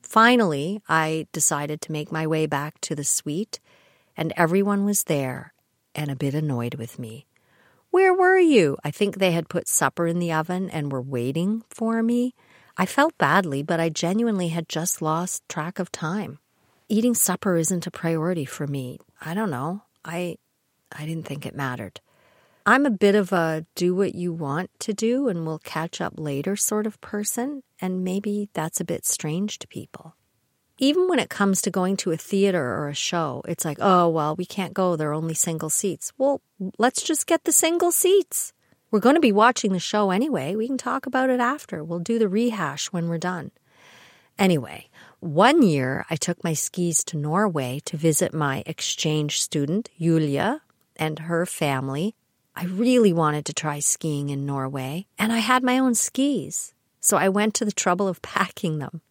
Finally, 0.02 0.82
I 0.90 1.28
decided 1.32 1.82
to 1.82 1.92
make 1.92 2.12
my 2.12 2.26
way 2.26 2.48
back 2.48 2.82
to 2.82 2.96
the 2.96 3.04
suite, 3.04 3.60
and 4.18 4.34
everyone 4.36 4.86
was 4.86 5.04
there 5.04 5.54
and 5.96 6.12
a 6.12 6.16
bit 6.16 6.36
annoyed 6.36 6.76
with 6.76 7.00
me. 7.00 7.26
Where 7.92 8.14
were 8.14 8.38
you? 8.38 8.78
I 8.84 8.92
think 8.92 9.18
they 9.18 9.32
had 9.32 9.50
put 9.50 9.70
supper 9.70 10.06
in 10.06 10.20
the 10.20 10.34
oven 10.34 10.70
and 10.70 10.92
were 10.92 11.02
waiting 11.02 11.64
for 11.70 12.04
me. 12.04 12.36
I 12.78 12.86
felt 12.86 13.18
badly, 13.18 13.64
but 13.64 13.80
I 13.80 13.88
genuinely 13.88 14.50
had 14.50 14.68
just 14.68 15.02
lost 15.02 15.48
track 15.48 15.80
of 15.80 15.92
time. 15.92 16.40
Eating 16.90 17.16
supper 17.16 17.56
isn't 17.56 17.88
a 17.88 17.92
priority 17.92 18.44
for 18.46 18.68
me. 18.68 19.00
I 19.22 19.34
don't 19.34 19.50
know. 19.50 19.84
I 20.04 20.38
I 20.92 21.06
didn't 21.06 21.26
think 21.26 21.46
it 21.46 21.56
mattered. 21.56 22.02
I'm 22.66 22.86
a 22.86 22.92
bit 22.92 23.16
of 23.16 23.32
a 23.32 23.66
do 23.76 23.96
what 23.96 24.16
you 24.16 24.34
want 24.34 24.72
to 24.80 24.94
do 24.94 25.28
and 25.30 25.46
we'll 25.46 25.60
catch 25.60 26.02
up 26.02 26.14
later 26.18 26.56
sort 26.56 26.86
of 26.86 27.00
person, 27.00 27.64
and 27.80 28.04
maybe 28.04 28.50
that's 28.54 28.82
a 28.82 28.86
bit 28.86 29.06
strange 29.06 29.58
to 29.60 29.68
people. 29.68 30.16
Even 30.78 31.08
when 31.08 31.20
it 31.20 31.30
comes 31.30 31.62
to 31.62 31.72
going 31.72 31.96
to 31.98 32.12
a 32.12 32.18
theater 32.18 32.62
or 32.62 32.90
a 32.90 32.94
show, 32.94 33.42
it's 33.48 33.64
like, 33.64 33.78
oh, 33.80 34.10
well, 34.10 34.36
we 34.36 34.46
can't 34.46 34.74
go. 34.74 34.96
There 34.96 35.10
are 35.10 35.14
only 35.14 35.34
single 35.34 35.70
seats. 35.70 36.12
Well, 36.18 36.42
let's 36.78 37.02
just 37.02 37.28
get 37.28 37.46
the 37.46 37.54
single 37.54 37.94
seats. 37.94 38.52
We're 38.92 39.00
going 39.00 39.16
to 39.16 39.22
be 39.22 39.32
watching 39.32 39.72
the 39.72 39.80
show 39.80 40.12
anyway. 40.12 40.56
We 40.56 40.68
can 40.68 40.78
talk 40.78 41.06
about 41.06 41.30
it 41.30 41.40
after. 41.40 41.84
We'll 41.84 42.00
do 42.00 42.20
the 42.20 42.28
rehash 42.28 42.88
when 42.88 43.08
we're 43.08 43.18
done. 43.18 43.52
Anyway, 44.38 44.90
one 45.22 45.64
year 45.64 46.06
I 46.10 46.18
took 46.18 46.44
my 46.44 46.54
skis 46.54 47.06
to 47.06 47.18
Norway 47.18 47.80
to 47.86 47.96
visit 47.96 48.34
my 48.34 48.62
exchange 48.66 49.40
student, 49.40 49.90
Julia, 49.98 50.62
and 50.98 51.20
her 51.20 51.46
family. 51.46 52.16
I 52.54 52.66
really 52.66 53.14
wanted 53.14 53.46
to 53.46 53.54
try 53.54 53.80
skiing 53.80 54.30
in 54.30 54.46
Norway, 54.46 55.08
and 55.18 55.32
I 55.32 55.40
had 55.40 55.64
my 55.64 55.80
own 55.80 55.96
skis. 55.96 56.74
So 57.00 57.16
I 57.16 57.30
went 57.30 57.54
to 57.56 57.66
the 57.66 57.72
trouble 57.72 58.10
of 58.10 58.22
packing 58.22 58.80
them. 58.80 59.02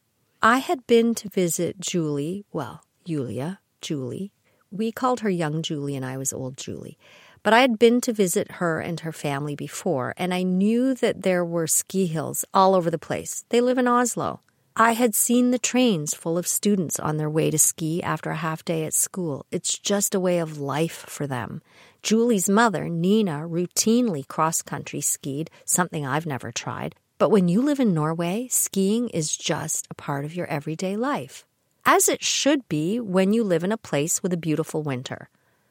I 0.47 0.59
had 0.59 0.87
been 0.87 1.15
to 1.15 1.31
visit 1.31 1.81
Julie, 1.81 2.45
well, 2.53 2.85
Julia, 3.07 3.61
Julie. 3.81 4.31
We 4.71 4.93
called 4.93 5.21
her 5.21 5.31
young 5.31 5.63
Julie 5.63 5.97
and 5.97 6.05
I 6.05 6.19
was 6.19 6.35
old 6.35 6.59
Julie. 6.59 6.99
But 7.43 7.55
I 7.55 7.61
had 7.61 7.79
been 7.79 8.03
to 8.03 8.13
visit 8.13 8.53
her 8.61 8.79
and 8.79 9.01
her 9.01 9.11
family 9.11 9.57
before, 9.57 10.13
and 10.19 10.35
I 10.35 10.43
knew 10.43 10.93
that 10.97 11.23
there 11.23 11.47
were 11.47 11.67
ski 11.67 12.05
hills 12.05 12.45
all 12.53 12.75
over 12.75 12.91
the 12.91 12.99
place. 12.99 13.47
They 13.49 13.63
live 13.63 13.79
in 13.79 13.89
Oslo. 13.89 14.43
I 14.77 14.93
had 14.93 15.15
seen 15.15 15.51
the 15.51 15.59
trains 15.59 16.13
full 16.13 16.37
of 16.37 16.47
students 16.47 17.01
on 17.01 17.17
their 17.17 17.31
way 17.31 17.51
to 17.51 17.59
ski 17.59 18.03
after 18.03 18.29
a 18.29 18.37
half 18.37 18.67
day 18.67 18.85
at 18.85 18.93
school. 18.93 19.47
It's 19.51 19.79
just 19.79 20.15
a 20.15 20.21
way 20.21 20.41
of 20.41 20.59
life 20.59 21.07
for 21.09 21.27
them. 21.27 21.63
Julie's 22.03 22.51
mother, 22.51 22.91
Nina, 22.91 23.49
routinely 23.49 24.29
cross 24.29 24.61
country 24.61 25.01
skied, 25.01 25.49
something 25.65 26.05
I've 26.05 26.27
never 26.27 26.53
tried. 26.53 26.97
But 27.19 27.31
when 27.31 27.49
you 27.49 27.63
live 27.63 27.79
in 27.79 27.95
Norway, 27.95 28.49
skiing 28.51 29.09
is 29.11 29.37
just 29.37 29.87
a 29.91 29.95
part 29.95 30.25
of 30.25 30.35
your 30.35 30.47
everyday 30.47 30.97
life, 30.97 31.45
as 31.87 32.09
it 32.09 32.25
should 32.25 32.69
be 32.69 32.99
when 32.99 33.33
you 33.33 33.45
live 33.45 33.63
in 33.63 33.73
a 33.73 33.77
place 33.77 34.23
with 34.23 34.33
a 34.33 34.37
beautiful 34.37 34.83
winter. 34.83 35.29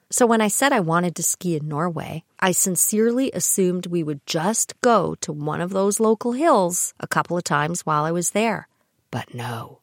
So 0.10 0.26
when 0.26 0.42
I 0.42 0.48
said 0.48 0.72
I 0.72 0.80
wanted 0.80 1.16
to 1.16 1.24
ski 1.24 1.56
in 1.56 1.68
Norway, 1.68 2.24
I 2.40 2.52
sincerely 2.52 3.32
assumed 3.32 3.88
we 3.88 4.04
would 4.04 4.26
just 4.26 4.80
go 4.82 5.16
to 5.22 5.34
one 5.34 5.60
of 5.60 5.72
those 5.72 6.00
local 6.00 6.34
hills 6.34 6.94
a 7.00 7.08
couple 7.08 7.36
of 7.36 7.44
times 7.44 7.82
while 7.82 8.06
I 8.06 8.12
was 8.12 8.30
there. 8.30 8.68
But 9.12 9.34
no. 9.34 9.80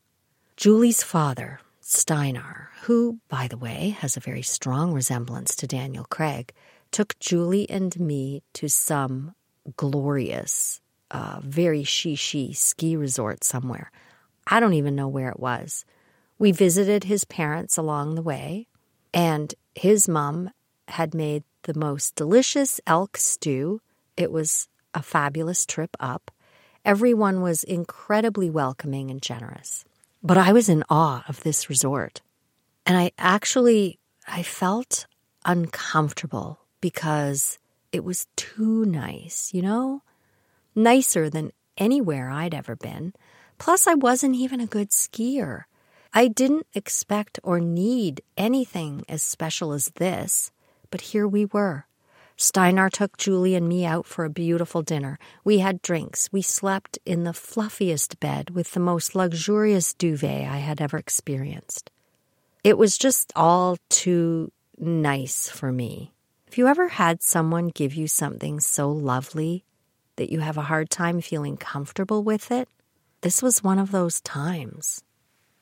Julie's 0.56 1.02
father, 1.02 1.60
Steinar, 1.80 2.68
who, 2.82 3.18
by 3.28 3.48
the 3.48 3.56
way, 3.56 3.96
has 3.98 4.16
a 4.16 4.20
very 4.20 4.42
strong 4.42 4.92
resemblance 4.92 5.56
to 5.56 5.66
Daniel 5.66 6.06
Craig, 6.08 6.52
took 6.90 7.18
Julie 7.18 7.68
and 7.68 7.98
me 7.98 8.42
to 8.54 8.68
some 8.68 9.34
glorious, 9.76 10.79
uh, 11.10 11.40
very 11.42 11.84
she 11.84 12.16
ski 12.16 12.96
resort 12.96 13.44
somewhere. 13.44 13.90
I 14.46 14.60
don't 14.60 14.74
even 14.74 14.96
know 14.96 15.08
where 15.08 15.28
it 15.28 15.40
was. 15.40 15.84
We 16.38 16.52
visited 16.52 17.04
his 17.04 17.24
parents 17.24 17.76
along 17.76 18.14
the 18.14 18.22
way, 18.22 18.66
and 19.12 19.54
his 19.74 20.08
mom 20.08 20.50
had 20.88 21.14
made 21.14 21.44
the 21.64 21.78
most 21.78 22.14
delicious 22.14 22.80
elk 22.86 23.16
stew. 23.16 23.80
It 24.16 24.32
was 24.32 24.68
a 24.94 25.02
fabulous 25.02 25.66
trip 25.66 25.96
up. 26.00 26.30
Everyone 26.84 27.42
was 27.42 27.62
incredibly 27.62 28.48
welcoming 28.50 29.10
and 29.10 29.20
generous. 29.20 29.84
But 30.22 30.38
I 30.38 30.52
was 30.52 30.68
in 30.68 30.84
awe 30.88 31.24
of 31.28 31.42
this 31.42 31.68
resort. 31.68 32.20
And 32.86 32.96
I 32.96 33.12
actually 33.18 33.98
I 34.26 34.42
felt 34.42 35.06
uncomfortable 35.44 36.60
because 36.80 37.58
it 37.92 38.04
was 38.04 38.26
too 38.36 38.84
nice, 38.84 39.52
you 39.52 39.62
know? 39.62 40.02
Nicer 40.74 41.28
than 41.28 41.52
anywhere 41.76 42.30
I'd 42.30 42.54
ever 42.54 42.76
been. 42.76 43.12
Plus 43.59 43.87
I 43.87 43.94
wasn't 43.94 44.37
even 44.37 44.61
a 44.61 44.66
good 44.66 44.90
skier. 44.90 45.64
I 46.12 46.28
didn't 46.28 46.66
expect 46.74 47.38
or 47.42 47.61
need 47.61 48.22
anything 48.37 49.04
as 49.09 49.22
special 49.22 49.72
as 49.72 49.92
this, 49.96 50.50
but 50.90 51.00
here 51.00 51.26
we 51.26 51.44
were. 51.44 51.87
Steinar 52.37 52.88
took 52.88 53.18
Julie 53.18 53.54
and 53.54 53.68
me 53.68 53.85
out 53.85 54.06
for 54.06 54.24
a 54.24 54.30
beautiful 54.30 54.80
dinner. 54.80 55.18
We 55.44 55.59
had 55.59 55.83
drinks. 55.83 56.30
We 56.33 56.40
slept 56.40 56.98
in 57.04 57.24
the 57.24 57.35
fluffiest 57.35 58.18
bed 58.18 58.50
with 58.50 58.72
the 58.72 58.80
most 58.80 59.14
luxurious 59.14 59.92
duvet 59.92 60.48
I 60.48 60.56
had 60.56 60.80
ever 60.80 60.96
experienced. 60.96 61.90
It 62.64 62.78
was 62.78 62.96
just 62.96 63.30
all 63.37 63.76
too 63.90 64.50
nice 64.78 65.50
for 65.50 65.70
me. 65.70 66.12
Have 66.46 66.56
you 66.56 66.66
ever 66.66 66.88
had 66.88 67.22
someone 67.22 67.68
give 67.68 67.94
you 67.94 68.09
something 68.09 68.59
so 68.59 68.90
lovely 68.90 69.64
that 70.20 70.30
you 70.30 70.40
have 70.40 70.59
a 70.59 70.68
hard 70.68 70.90
time 70.90 71.22
feeling 71.22 71.56
comfortable 71.56 72.22
with 72.22 72.50
it? 72.50 72.68
This 73.22 73.42
was 73.42 73.64
one 73.64 73.78
of 73.78 73.90
those 73.90 74.20
times. 74.20 75.02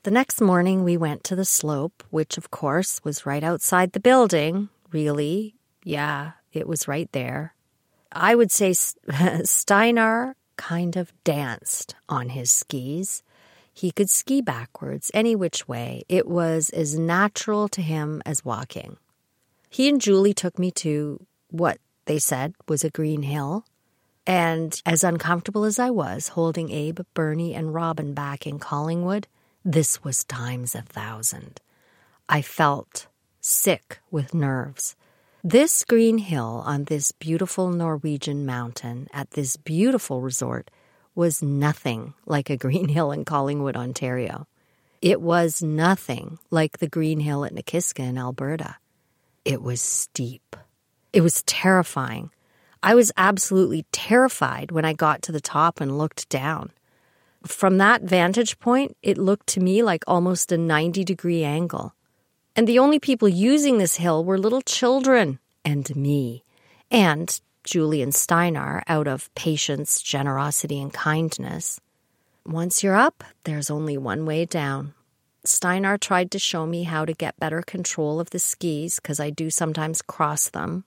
The 0.02 0.10
next 0.10 0.40
morning, 0.40 0.82
we 0.82 0.96
went 0.96 1.22
to 1.24 1.36
the 1.36 1.44
slope, 1.44 2.02
which, 2.10 2.36
of 2.36 2.50
course, 2.50 3.00
was 3.04 3.24
right 3.24 3.44
outside 3.44 3.92
the 3.92 4.00
building. 4.00 4.68
Really? 4.90 5.54
Yeah, 5.84 6.32
it 6.52 6.66
was 6.66 6.88
right 6.88 7.08
there. 7.12 7.54
I 8.10 8.34
would 8.34 8.50
say 8.50 8.72
Steinar 9.44 10.34
kind 10.56 10.96
of 10.96 11.12
danced 11.22 11.94
on 12.08 12.30
his 12.30 12.50
skis. 12.50 13.22
He 13.72 13.92
could 13.92 14.10
ski 14.10 14.40
backwards 14.40 15.08
any 15.14 15.36
which 15.36 15.68
way. 15.68 16.02
It 16.08 16.26
was 16.26 16.70
as 16.70 16.98
natural 16.98 17.68
to 17.68 17.80
him 17.80 18.22
as 18.26 18.44
walking. 18.44 18.96
He 19.70 19.88
and 19.88 20.00
Julie 20.00 20.34
took 20.34 20.58
me 20.58 20.72
to 20.82 21.24
what 21.48 21.78
they 22.06 22.18
said 22.18 22.54
was 22.66 22.82
a 22.82 22.90
green 22.90 23.22
hill. 23.22 23.64
And 24.28 24.80
as 24.84 25.02
uncomfortable 25.04 25.64
as 25.64 25.78
I 25.78 25.88
was 25.88 26.28
holding 26.28 26.70
Abe, 26.70 27.00
Bernie, 27.14 27.54
and 27.54 27.72
Robin 27.72 28.12
back 28.12 28.46
in 28.46 28.58
Collingwood, 28.58 29.26
this 29.64 30.04
was 30.04 30.22
times 30.22 30.74
a 30.74 30.82
thousand. 30.82 31.62
I 32.28 32.42
felt 32.42 33.06
sick 33.40 34.00
with 34.10 34.34
nerves. 34.34 34.96
This 35.42 35.82
green 35.82 36.18
hill 36.18 36.62
on 36.66 36.84
this 36.84 37.10
beautiful 37.10 37.70
Norwegian 37.70 38.44
mountain 38.44 39.08
at 39.14 39.30
this 39.30 39.56
beautiful 39.56 40.20
resort 40.20 40.70
was 41.14 41.42
nothing 41.42 42.12
like 42.26 42.50
a 42.50 42.56
green 42.58 42.88
hill 42.96 43.10
in 43.12 43.24
Collingwood, 43.24 43.76
Ontario. 43.76 44.46
It 45.00 45.22
was 45.22 45.62
nothing 45.62 46.38
like 46.50 46.78
the 46.78 46.88
green 46.88 47.20
hill 47.20 47.46
at 47.46 47.54
Nakiska 47.54 48.00
in 48.00 48.18
Alberta. 48.18 48.76
It 49.46 49.62
was 49.62 49.80
steep. 49.80 50.54
It 51.14 51.22
was 51.22 51.42
terrifying. 51.44 52.30
I 52.82 52.94
was 52.94 53.12
absolutely 53.16 53.84
terrified 53.92 54.70
when 54.70 54.84
I 54.84 54.92
got 54.92 55.22
to 55.22 55.32
the 55.32 55.40
top 55.40 55.80
and 55.80 55.98
looked 55.98 56.28
down. 56.28 56.70
From 57.46 57.78
that 57.78 58.02
vantage 58.02 58.58
point, 58.58 58.96
it 59.02 59.18
looked 59.18 59.46
to 59.48 59.60
me 59.60 59.82
like 59.82 60.04
almost 60.06 60.52
a 60.52 60.58
90 60.58 61.04
degree 61.04 61.44
angle. 61.44 61.94
And 62.54 62.66
the 62.66 62.78
only 62.78 62.98
people 62.98 63.28
using 63.28 63.78
this 63.78 63.96
hill 63.96 64.24
were 64.24 64.38
little 64.38 64.62
children 64.62 65.38
and 65.64 65.94
me, 65.94 66.44
and 66.90 67.40
Julie 67.62 68.02
and 68.02 68.12
Steinar 68.14 68.82
out 68.88 69.06
of 69.06 69.32
patience, 69.34 70.00
generosity, 70.00 70.80
and 70.80 70.92
kindness. 70.92 71.80
Once 72.46 72.82
you're 72.82 72.96
up, 72.96 73.22
there's 73.44 73.70
only 73.70 73.98
one 73.98 74.24
way 74.24 74.44
down. 74.44 74.94
Steinar 75.44 75.98
tried 75.98 76.30
to 76.30 76.38
show 76.38 76.66
me 76.66 76.82
how 76.82 77.04
to 77.04 77.12
get 77.12 77.38
better 77.38 77.62
control 77.62 78.20
of 78.20 78.30
the 78.30 78.38
skis 78.38 78.96
because 78.96 79.20
I 79.20 79.30
do 79.30 79.50
sometimes 79.50 80.02
cross 80.02 80.48
them. 80.48 80.84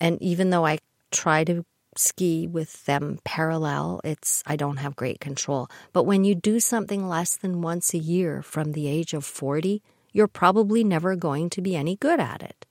And 0.00 0.20
even 0.22 0.50
though 0.50 0.64
I 0.64 0.78
try 1.10 1.44
to 1.44 1.64
ski 1.96 2.46
with 2.46 2.84
them 2.84 3.18
parallel, 3.24 4.00
it's 4.04 4.42
I 4.46 4.56
don't 4.56 4.78
have 4.78 4.96
great 4.96 5.20
control. 5.20 5.68
But 5.92 6.04
when 6.04 6.24
you 6.24 6.34
do 6.34 6.60
something 6.60 7.08
less 7.08 7.36
than 7.36 7.62
once 7.62 7.94
a 7.94 7.98
year 7.98 8.42
from 8.42 8.72
the 8.72 8.88
age 8.88 9.12
of 9.14 9.24
40, 9.24 9.82
you're 10.12 10.28
probably 10.28 10.84
never 10.84 11.16
going 11.16 11.50
to 11.50 11.60
be 11.60 11.76
any 11.76 11.96
good 11.96 12.20
at 12.20 12.42
it. 12.42 12.66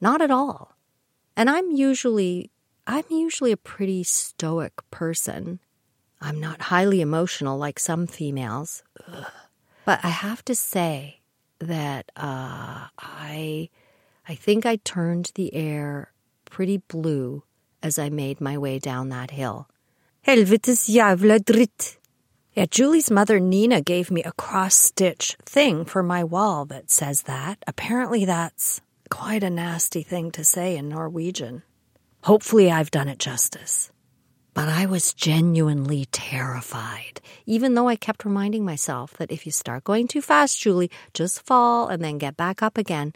Not 0.00 0.20
at 0.20 0.30
all. 0.30 0.76
And 1.36 1.50
I'm 1.50 1.70
usually 1.70 2.50
I'm 2.86 3.04
usually 3.10 3.52
a 3.52 3.56
pretty 3.56 4.04
stoic 4.04 4.72
person. 4.90 5.60
I'm 6.20 6.40
not 6.40 6.62
highly 6.62 7.00
emotional 7.00 7.58
like 7.58 7.78
some 7.78 8.06
females. 8.06 8.82
Ugh. 9.12 9.26
But 9.84 10.00
I 10.04 10.08
have 10.08 10.44
to 10.46 10.54
say 10.54 11.20
that 11.60 12.10
uh, 12.16 12.88
I 12.98 13.70
I 14.28 14.34
think 14.34 14.66
I 14.66 14.76
turned 14.76 15.30
the 15.34 15.54
air 15.54 16.12
pretty 16.44 16.78
blue 16.78 17.44
as 17.82 17.98
I 17.98 18.08
made 18.08 18.40
my 18.40 18.58
way 18.58 18.78
down 18.78 19.08
that 19.10 19.30
hill. 19.30 19.68
Helvetes 20.26 20.88
jævla 20.88 21.38
dritt. 21.40 21.96
Yeah, 22.52 22.66
Julie's 22.70 23.10
mother 23.10 23.38
Nina 23.38 23.82
gave 23.82 24.10
me 24.10 24.22
a 24.22 24.32
cross 24.32 24.74
stitch 24.74 25.36
thing 25.44 25.84
for 25.84 26.02
my 26.02 26.24
wall 26.24 26.64
that 26.66 26.90
says 26.90 27.22
that. 27.22 27.62
Apparently, 27.66 28.24
that's 28.24 28.80
quite 29.10 29.44
a 29.44 29.50
nasty 29.50 30.02
thing 30.02 30.30
to 30.32 30.42
say 30.42 30.76
in 30.76 30.88
Norwegian. 30.88 31.62
Hopefully, 32.24 32.70
I've 32.70 32.90
done 32.90 33.08
it 33.08 33.18
justice. 33.18 33.92
But 34.54 34.68
I 34.68 34.86
was 34.86 35.12
genuinely 35.12 36.06
terrified, 36.12 37.20
even 37.44 37.74
though 37.74 37.88
I 37.88 37.96
kept 37.96 38.24
reminding 38.24 38.64
myself 38.64 39.12
that 39.18 39.30
if 39.30 39.44
you 39.44 39.52
start 39.52 39.84
going 39.84 40.08
too 40.08 40.22
fast, 40.22 40.58
Julie, 40.58 40.90
just 41.12 41.44
fall 41.44 41.88
and 41.88 42.02
then 42.02 42.16
get 42.16 42.38
back 42.38 42.62
up 42.62 42.78
again. 42.78 43.12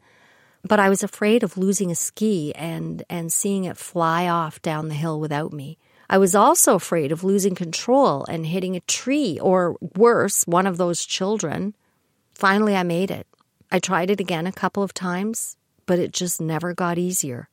But 0.62 0.80
I 0.80 0.88
was 0.88 1.02
afraid 1.02 1.42
of 1.42 1.56
losing 1.56 1.90
a 1.90 1.94
ski 1.94 2.52
and, 2.54 3.02
and 3.08 3.32
seeing 3.32 3.64
it 3.64 3.76
fly 3.76 4.28
off 4.28 4.60
down 4.62 4.88
the 4.88 4.94
hill 4.94 5.18
without 5.18 5.52
me. 5.52 5.78
I 6.08 6.18
was 6.18 6.34
also 6.34 6.74
afraid 6.74 7.12
of 7.12 7.24
losing 7.24 7.54
control 7.54 8.24
and 8.24 8.44
hitting 8.44 8.76
a 8.76 8.80
tree, 8.80 9.38
or 9.40 9.76
worse, 9.96 10.44
one 10.44 10.66
of 10.66 10.76
those 10.76 11.06
children. 11.06 11.76
Finally, 12.34 12.76
I 12.76 12.82
made 12.82 13.10
it. 13.10 13.26
I 13.70 13.78
tried 13.78 14.10
it 14.10 14.18
again 14.18 14.46
a 14.46 14.52
couple 14.52 14.82
of 14.82 14.92
times, 14.92 15.56
but 15.86 16.00
it 16.00 16.12
just 16.12 16.40
never 16.40 16.74
got 16.74 16.98
easier. 16.98 17.48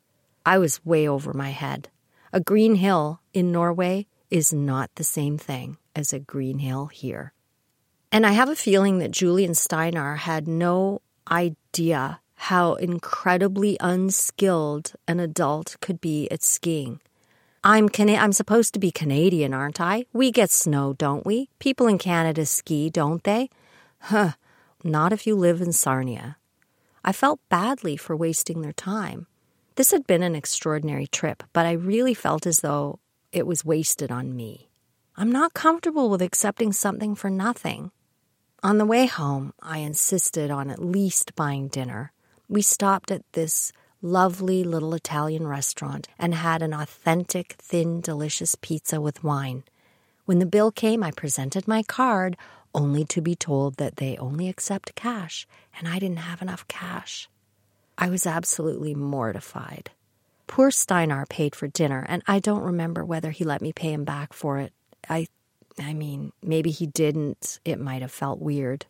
I 0.46 0.58
was 0.58 0.84
way 0.84 1.08
over 1.08 1.34
my 1.34 1.52
head. 1.52 1.90
A 2.34 2.40
green 2.40 2.76
hill 2.76 3.22
in 3.34 3.52
Norway 3.52 4.08
is 4.32 4.52
not 4.52 4.90
the 4.96 5.04
same 5.04 5.38
thing 5.38 5.78
as 5.96 6.12
a 6.12 6.20
green 6.20 6.60
hill 6.60 6.88
here. 6.88 7.34
And 8.12 8.26
I 8.26 8.32
have 8.32 8.50
a 8.50 8.56
feeling 8.56 9.00
that 9.00 9.12
Julie 9.12 9.46
and 9.46 9.56
Steinar 9.56 10.16
had 10.16 10.48
no 10.48 11.02
idea 11.30 12.22
how 12.38 12.76
incredibly 12.76 13.78
unskilled 13.80 14.94
an 15.08 15.20
adult 15.20 15.76
could 15.82 16.00
be 16.00 16.30
at 16.32 16.44
skiing. 16.44 17.02
I'm 17.64 17.90
Cana- 17.90 18.16
I'm 18.16 18.32
supposed 18.32 18.74
to 18.74 18.80
be 18.80 18.92
Canadian, 18.92 19.54
aren't 19.54 19.82
I? 19.82 20.06
We 20.14 20.32
get 20.32 20.52
snow, 20.52 20.94
don't 20.94 21.26
we? 21.26 21.50
People 21.60 21.88
in 21.88 21.98
Canada 21.98 22.46
ski, 22.46 22.90
don't 22.90 23.24
they? 23.24 23.50
Huh. 24.00 24.34
Not 24.84 25.12
if 25.12 25.28
you 25.28 25.36
live 25.36 25.62
in 25.62 25.74
Sarnia. 25.74 26.38
I 27.04 27.12
felt 27.12 27.40
badly 27.50 27.98
for 27.98 28.16
wasting 28.16 28.62
their 28.62 28.74
time. 28.74 29.28
This 29.76 29.92
had 29.92 30.08
been 30.08 30.24
an 30.24 30.36
extraordinary 30.36 31.08
trip, 31.08 31.44
but 31.52 31.66
I 31.66 31.72
really 31.72 32.14
felt 32.14 32.46
as 32.46 32.60
though 32.60 33.00
it 33.32 33.48
was 33.48 33.66
wasted 33.66 34.12
on 34.12 34.36
me. 34.36 34.70
I'm 35.16 35.32
not 35.32 35.54
comfortable 35.54 36.10
with 36.10 36.22
accepting 36.22 36.72
something 36.72 37.16
for 37.16 37.30
nothing. 37.30 37.92
On 38.64 38.78
the 38.78 38.86
way 38.86 39.08
home, 39.08 39.54
I 39.62 39.80
insisted 39.80 40.52
on 40.52 40.70
at 40.70 40.84
least 40.84 41.36
buying 41.36 41.68
dinner. 41.68 42.12
We 42.50 42.62
stopped 42.62 43.12
at 43.12 43.24
this 43.34 43.74
lovely 44.02 44.64
little 44.64 44.94
Italian 44.94 45.46
restaurant 45.48 46.08
and 46.18 46.34
had 46.34 46.62
an 46.62 46.74
authentic, 46.74 47.56
thin, 47.60 48.00
delicious 48.00 48.56
pizza 48.56 49.02
with 49.02 49.24
wine. 49.24 49.64
When 50.26 50.40
the 50.40 50.46
bill 50.46 50.72
came, 50.72 51.04
I 51.04 51.12
presented 51.12 51.68
my 51.68 51.84
card, 51.84 52.38
only 52.74 53.04
to 53.06 53.22
be 53.22 53.36
told 53.36 53.78
that 53.78 53.98
they 53.98 54.18
only 54.18 54.48
accept 54.48 54.96
cash, 54.96 55.48
and 55.78 55.88
I 55.88 56.00
didn't 56.00 56.20
have 56.20 56.42
enough 56.42 56.68
cash. 56.68 57.28
I 57.98 58.10
was 58.10 58.26
absolutely 58.26 58.94
mortified. 58.94 59.92
Poor 60.46 60.72
Steinar 60.72 61.26
paid 61.26 61.56
for 61.56 61.68
dinner, 61.68 62.06
and 62.08 62.24
I 62.28 62.40
don't 62.40 62.62
remember 62.62 63.04
whether 63.04 63.32
he 63.32 63.44
let 63.44 63.62
me 63.62 63.74
pay 63.74 63.92
him 63.92 64.06
back 64.06 64.32
for 64.32 64.60
it. 64.60 64.74
I 65.10 65.28
I 65.80 65.94
mean, 65.94 66.32
maybe 66.42 66.72
he 66.72 66.88
didn't. 66.88 67.60
It 67.64 67.80
might 67.80 68.02
have 68.02 68.12
felt 68.12 68.40
weird. 68.40 68.86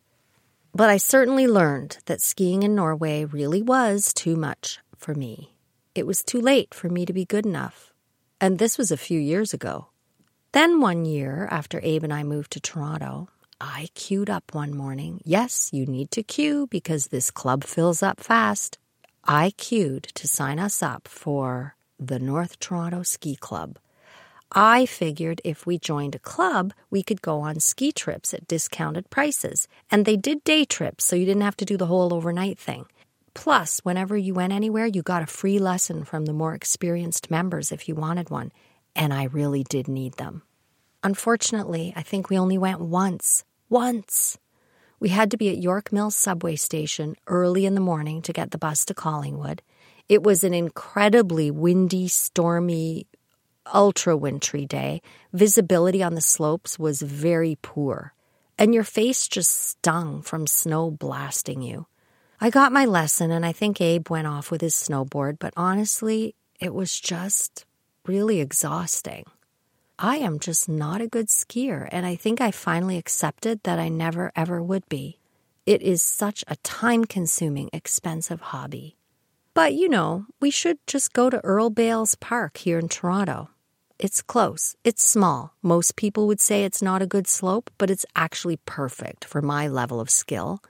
But 0.74 0.90
I 0.90 0.96
certainly 0.96 1.46
learned 1.46 1.98
that 2.06 2.20
skiing 2.20 2.62
in 2.62 2.74
Norway 2.74 3.24
really 3.24 3.62
was 3.62 4.12
too 4.12 4.36
much 4.36 4.78
for 4.96 5.14
me. 5.14 5.54
It 5.94 6.06
was 6.06 6.22
too 6.22 6.40
late 6.40 6.74
for 6.74 6.88
me 6.88 7.04
to 7.06 7.12
be 7.12 7.24
good 7.24 7.46
enough. 7.46 7.92
And 8.40 8.58
this 8.58 8.78
was 8.78 8.90
a 8.92 8.96
few 8.96 9.18
years 9.18 9.52
ago. 9.52 9.88
Then 10.52 10.80
one 10.80 11.04
year, 11.04 11.48
after 11.50 11.80
Abe 11.82 12.04
and 12.04 12.12
I 12.12 12.22
moved 12.22 12.52
to 12.52 12.60
Toronto, 12.60 13.28
I 13.60 13.88
queued 13.94 14.30
up 14.30 14.54
one 14.54 14.76
morning. 14.76 15.20
Yes, 15.24 15.70
you 15.72 15.84
need 15.84 16.10
to 16.12 16.22
queue 16.22 16.68
because 16.70 17.08
this 17.08 17.30
club 17.30 17.64
fills 17.64 18.02
up 18.02 18.20
fast. 18.20 18.78
I 19.24 19.50
queued 19.56 20.04
to 20.14 20.28
sign 20.28 20.58
us 20.58 20.82
up 20.82 21.08
for 21.08 21.74
the 21.98 22.20
North 22.20 22.60
Toronto 22.60 23.02
Ski 23.02 23.34
Club. 23.34 23.78
I 24.52 24.86
figured 24.86 25.42
if 25.44 25.66
we 25.66 25.78
joined 25.78 26.14
a 26.14 26.18
club, 26.20 26.72
we 26.90 27.02
could 27.02 27.20
go 27.20 27.40
on 27.40 27.60
ski 27.60 27.92
trips 27.92 28.32
at 28.32 28.48
discounted 28.48 29.10
prices. 29.10 29.68
And 29.90 30.04
they 30.04 30.16
did 30.16 30.42
day 30.42 30.64
trips, 30.64 31.04
so 31.04 31.16
you 31.16 31.26
didn't 31.26 31.42
have 31.42 31.56
to 31.58 31.66
do 31.66 31.76
the 31.76 31.86
whole 31.86 32.14
overnight 32.14 32.58
thing. 32.58 32.86
Plus, 33.34 33.80
whenever 33.80 34.16
you 34.16 34.34
went 34.34 34.52
anywhere, 34.52 34.86
you 34.86 35.02
got 35.02 35.22
a 35.22 35.26
free 35.26 35.58
lesson 35.58 36.02
from 36.02 36.24
the 36.24 36.32
more 36.32 36.54
experienced 36.54 37.30
members 37.30 37.70
if 37.70 37.88
you 37.88 37.94
wanted 37.94 38.30
one. 38.30 38.50
And 38.96 39.12
I 39.12 39.24
really 39.24 39.64
did 39.64 39.86
need 39.86 40.14
them. 40.14 40.42
Unfortunately, 41.04 41.92
I 41.94 42.02
think 42.02 42.30
we 42.30 42.38
only 42.38 42.58
went 42.58 42.80
once. 42.80 43.44
Once. 43.68 44.38
We 44.98 45.10
had 45.10 45.30
to 45.30 45.36
be 45.36 45.50
at 45.50 45.62
York 45.62 45.92
Mills 45.92 46.16
subway 46.16 46.56
station 46.56 47.14
early 47.26 47.66
in 47.66 47.74
the 47.74 47.80
morning 47.80 48.22
to 48.22 48.32
get 48.32 48.50
the 48.50 48.58
bus 48.58 48.84
to 48.86 48.94
Collingwood. 48.94 49.62
It 50.08 50.22
was 50.22 50.42
an 50.42 50.54
incredibly 50.54 51.50
windy, 51.50 52.08
stormy, 52.08 53.06
ultra 53.72 54.16
wintry 54.16 54.66
day, 54.66 55.02
visibility 55.32 56.02
on 56.02 56.14
the 56.14 56.20
slopes 56.20 56.78
was 56.78 57.02
very 57.02 57.58
poor, 57.62 58.14
and 58.58 58.74
your 58.74 58.84
face 58.84 59.28
just 59.28 59.70
stung 59.70 60.22
from 60.22 60.46
snow 60.46 60.90
blasting 60.90 61.62
you. 61.62 61.86
I 62.40 62.50
got 62.50 62.72
my 62.72 62.84
lesson, 62.84 63.30
and 63.30 63.44
I 63.44 63.52
think 63.52 63.80
Abe 63.80 64.08
went 64.10 64.26
off 64.26 64.50
with 64.50 64.60
his 64.60 64.74
snowboard, 64.74 65.38
but 65.38 65.52
honestly, 65.56 66.34
it 66.60 66.72
was 66.72 66.98
just 67.00 67.64
really 68.06 68.40
exhausting. 68.40 69.24
I 69.98 70.18
am 70.18 70.38
just 70.38 70.68
not 70.68 71.00
a 71.00 71.08
good 71.08 71.26
skier, 71.26 71.88
and 71.90 72.06
I 72.06 72.14
think 72.14 72.40
I 72.40 72.52
finally 72.52 72.96
accepted 72.96 73.62
that 73.64 73.80
I 73.80 73.88
never 73.88 74.30
ever 74.36 74.62
would 74.62 74.88
be. 74.88 75.18
It 75.66 75.82
is 75.82 76.02
such 76.02 76.44
a 76.46 76.56
time 76.56 77.04
consuming, 77.04 77.68
expensive 77.72 78.40
hobby. 78.40 78.96
But 79.54 79.74
you 79.74 79.88
know, 79.88 80.26
we 80.40 80.52
should 80.52 80.78
just 80.86 81.12
go 81.12 81.28
to 81.28 81.44
Earl 81.44 81.70
Bales 81.70 82.14
Park 82.14 82.58
here 82.58 82.78
in 82.78 82.88
Toronto. 82.88 83.50
It's 83.98 84.22
close. 84.22 84.76
It's 84.84 85.02
small. 85.02 85.54
Most 85.60 85.96
people 85.96 86.28
would 86.28 86.40
say 86.40 86.62
it's 86.62 86.80
not 86.80 87.02
a 87.02 87.06
good 87.06 87.26
slope, 87.26 87.68
but 87.78 87.90
it's 87.90 88.06
actually 88.14 88.58
perfect 88.58 89.24
for 89.24 89.42
my 89.42 89.66
level 89.66 89.98
of 89.98 90.08
skill. 90.08 90.62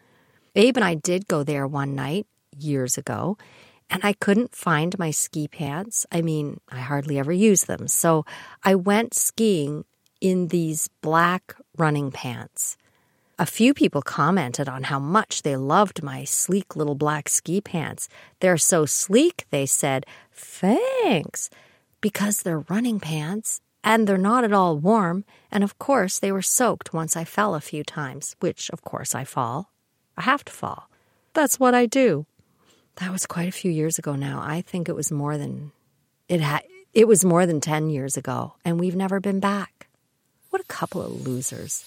Abe 0.54 0.78
and 0.78 0.84
I 0.84 0.94
did 0.94 1.28
go 1.28 1.42
there 1.42 1.66
one 1.66 1.94
night 1.94 2.26
years 2.58 2.96
ago, 2.96 3.36
and 3.90 4.00
I 4.02 4.14
couldn't 4.14 4.54
find 4.54 4.98
my 4.98 5.10
ski 5.10 5.46
pants. 5.46 6.06
I 6.10 6.22
mean, 6.22 6.60
I 6.70 6.78
hardly 6.78 7.18
ever 7.18 7.32
use 7.32 7.64
them. 7.64 7.86
So 7.86 8.24
I 8.64 8.74
went 8.74 9.12
skiing 9.12 9.84
in 10.22 10.48
these 10.48 10.88
black 11.02 11.54
running 11.76 12.10
pants. 12.10 12.78
A 13.38 13.44
few 13.44 13.74
people 13.74 14.00
commented 14.00 14.70
on 14.70 14.84
how 14.84 14.98
much 14.98 15.42
they 15.42 15.56
loved 15.56 16.02
my 16.02 16.24
sleek 16.24 16.76
little 16.76 16.94
black 16.96 17.28
ski 17.28 17.60
pants. 17.60 18.08
They're 18.40 18.56
so 18.56 18.86
sleek, 18.86 19.44
they 19.50 19.66
said. 19.66 20.06
Thanks 20.32 21.50
because 22.00 22.42
they're 22.42 22.64
running 22.68 23.00
pants 23.00 23.61
and 23.84 24.06
they're 24.06 24.18
not 24.18 24.44
at 24.44 24.52
all 24.52 24.76
warm. 24.76 25.24
And 25.50 25.64
of 25.64 25.78
course, 25.78 26.18
they 26.18 26.32
were 26.32 26.42
soaked 26.42 26.92
once 26.92 27.16
I 27.16 27.24
fell 27.24 27.54
a 27.54 27.61
few 27.61 27.84
times, 27.84 28.37
which 28.40 28.70
of 28.70 28.82
course 28.82 29.14
I 29.14 29.24
fall. 29.24 29.72
I 30.16 30.22
have 30.22 30.44
to 30.44 30.52
fall. 30.52 30.90
That's 31.34 31.61
what 31.61 31.74
I 31.74 31.87
do. 31.87 32.26
That 32.96 33.12
was 33.12 33.26
quite 33.26 33.48
a 33.48 33.52
few 33.52 33.70
years 33.70 33.98
ago 33.98 34.16
now. 34.16 34.40
I 34.42 34.61
think 34.61 34.88
it 34.88 34.96
was 34.96 35.12
more 35.12 35.38
than 35.38 35.72
it 36.28 36.40
had 36.40 36.62
it 36.94 37.06
was 37.06 37.24
more 37.24 37.46
than 37.46 37.61
10 37.61 37.90
years 37.90 38.16
ago 38.16 38.54
and 38.64 38.80
we've 38.80 38.96
never 38.96 39.20
been 39.20 39.40
back. 39.40 39.88
What 40.50 40.62
a 40.62 40.66
couple 40.66 41.02
of 41.02 41.26
losers. 41.26 41.84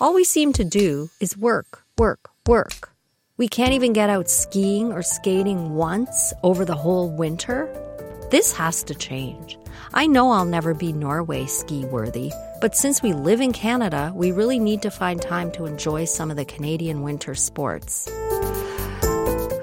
All 0.00 0.14
we 0.14 0.24
seem 0.24 0.52
to 0.54 0.64
do 0.64 1.10
is 1.20 1.36
work, 1.36 1.84
work, 1.98 2.30
work. 2.46 2.90
We 3.36 3.48
can't 3.48 3.72
even 3.72 3.92
get 3.92 4.10
out 4.10 4.28
skiing 4.28 4.92
or 4.92 5.02
skating 5.02 5.74
once 5.74 6.32
over 6.42 6.64
the 6.64 6.74
whole 6.74 7.10
winter. 7.10 7.68
This 8.30 8.52
has 8.52 8.84
to 8.84 8.94
change. 8.94 9.58
I 9.92 10.06
know 10.06 10.30
I'll 10.30 10.44
never 10.44 10.72
be 10.72 10.92
Norway 10.92 11.46
ski 11.46 11.84
worthy, 11.84 12.30
but 12.60 12.76
since 12.76 13.02
we 13.02 13.12
live 13.12 13.40
in 13.40 13.52
Canada, 13.52 14.12
we 14.14 14.30
really 14.30 14.60
need 14.60 14.82
to 14.82 14.90
find 14.90 15.20
time 15.20 15.50
to 15.52 15.66
enjoy 15.66 16.04
some 16.04 16.30
of 16.30 16.36
the 16.36 16.44
Canadian 16.44 17.02
winter 17.02 17.34
sports. 17.34 18.08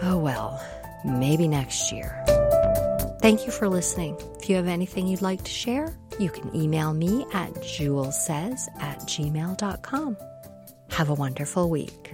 Oh 0.04 0.20
well, 0.22 0.62
maybe 1.06 1.48
next 1.48 1.94
year. 1.94 2.22
Thank 3.22 3.46
you 3.46 3.54
for 3.54 3.70
listening. 3.70 4.18
If 4.38 4.50
you 4.50 4.58
have 4.58 4.68
anything 4.68 5.08
you'd 5.08 5.22
like 5.22 5.46
to 5.46 5.52
share, 5.52 5.98
you 6.20 6.30
can 6.30 6.54
email 6.54 6.94
me 6.94 7.26
at 7.34 7.54
jewelssays 7.56 8.68
at 8.82 9.00
gmail.com. 9.02 10.18
Have 10.90 11.10
a 11.10 11.14
wonderful 11.14 11.70
week. 11.70 12.14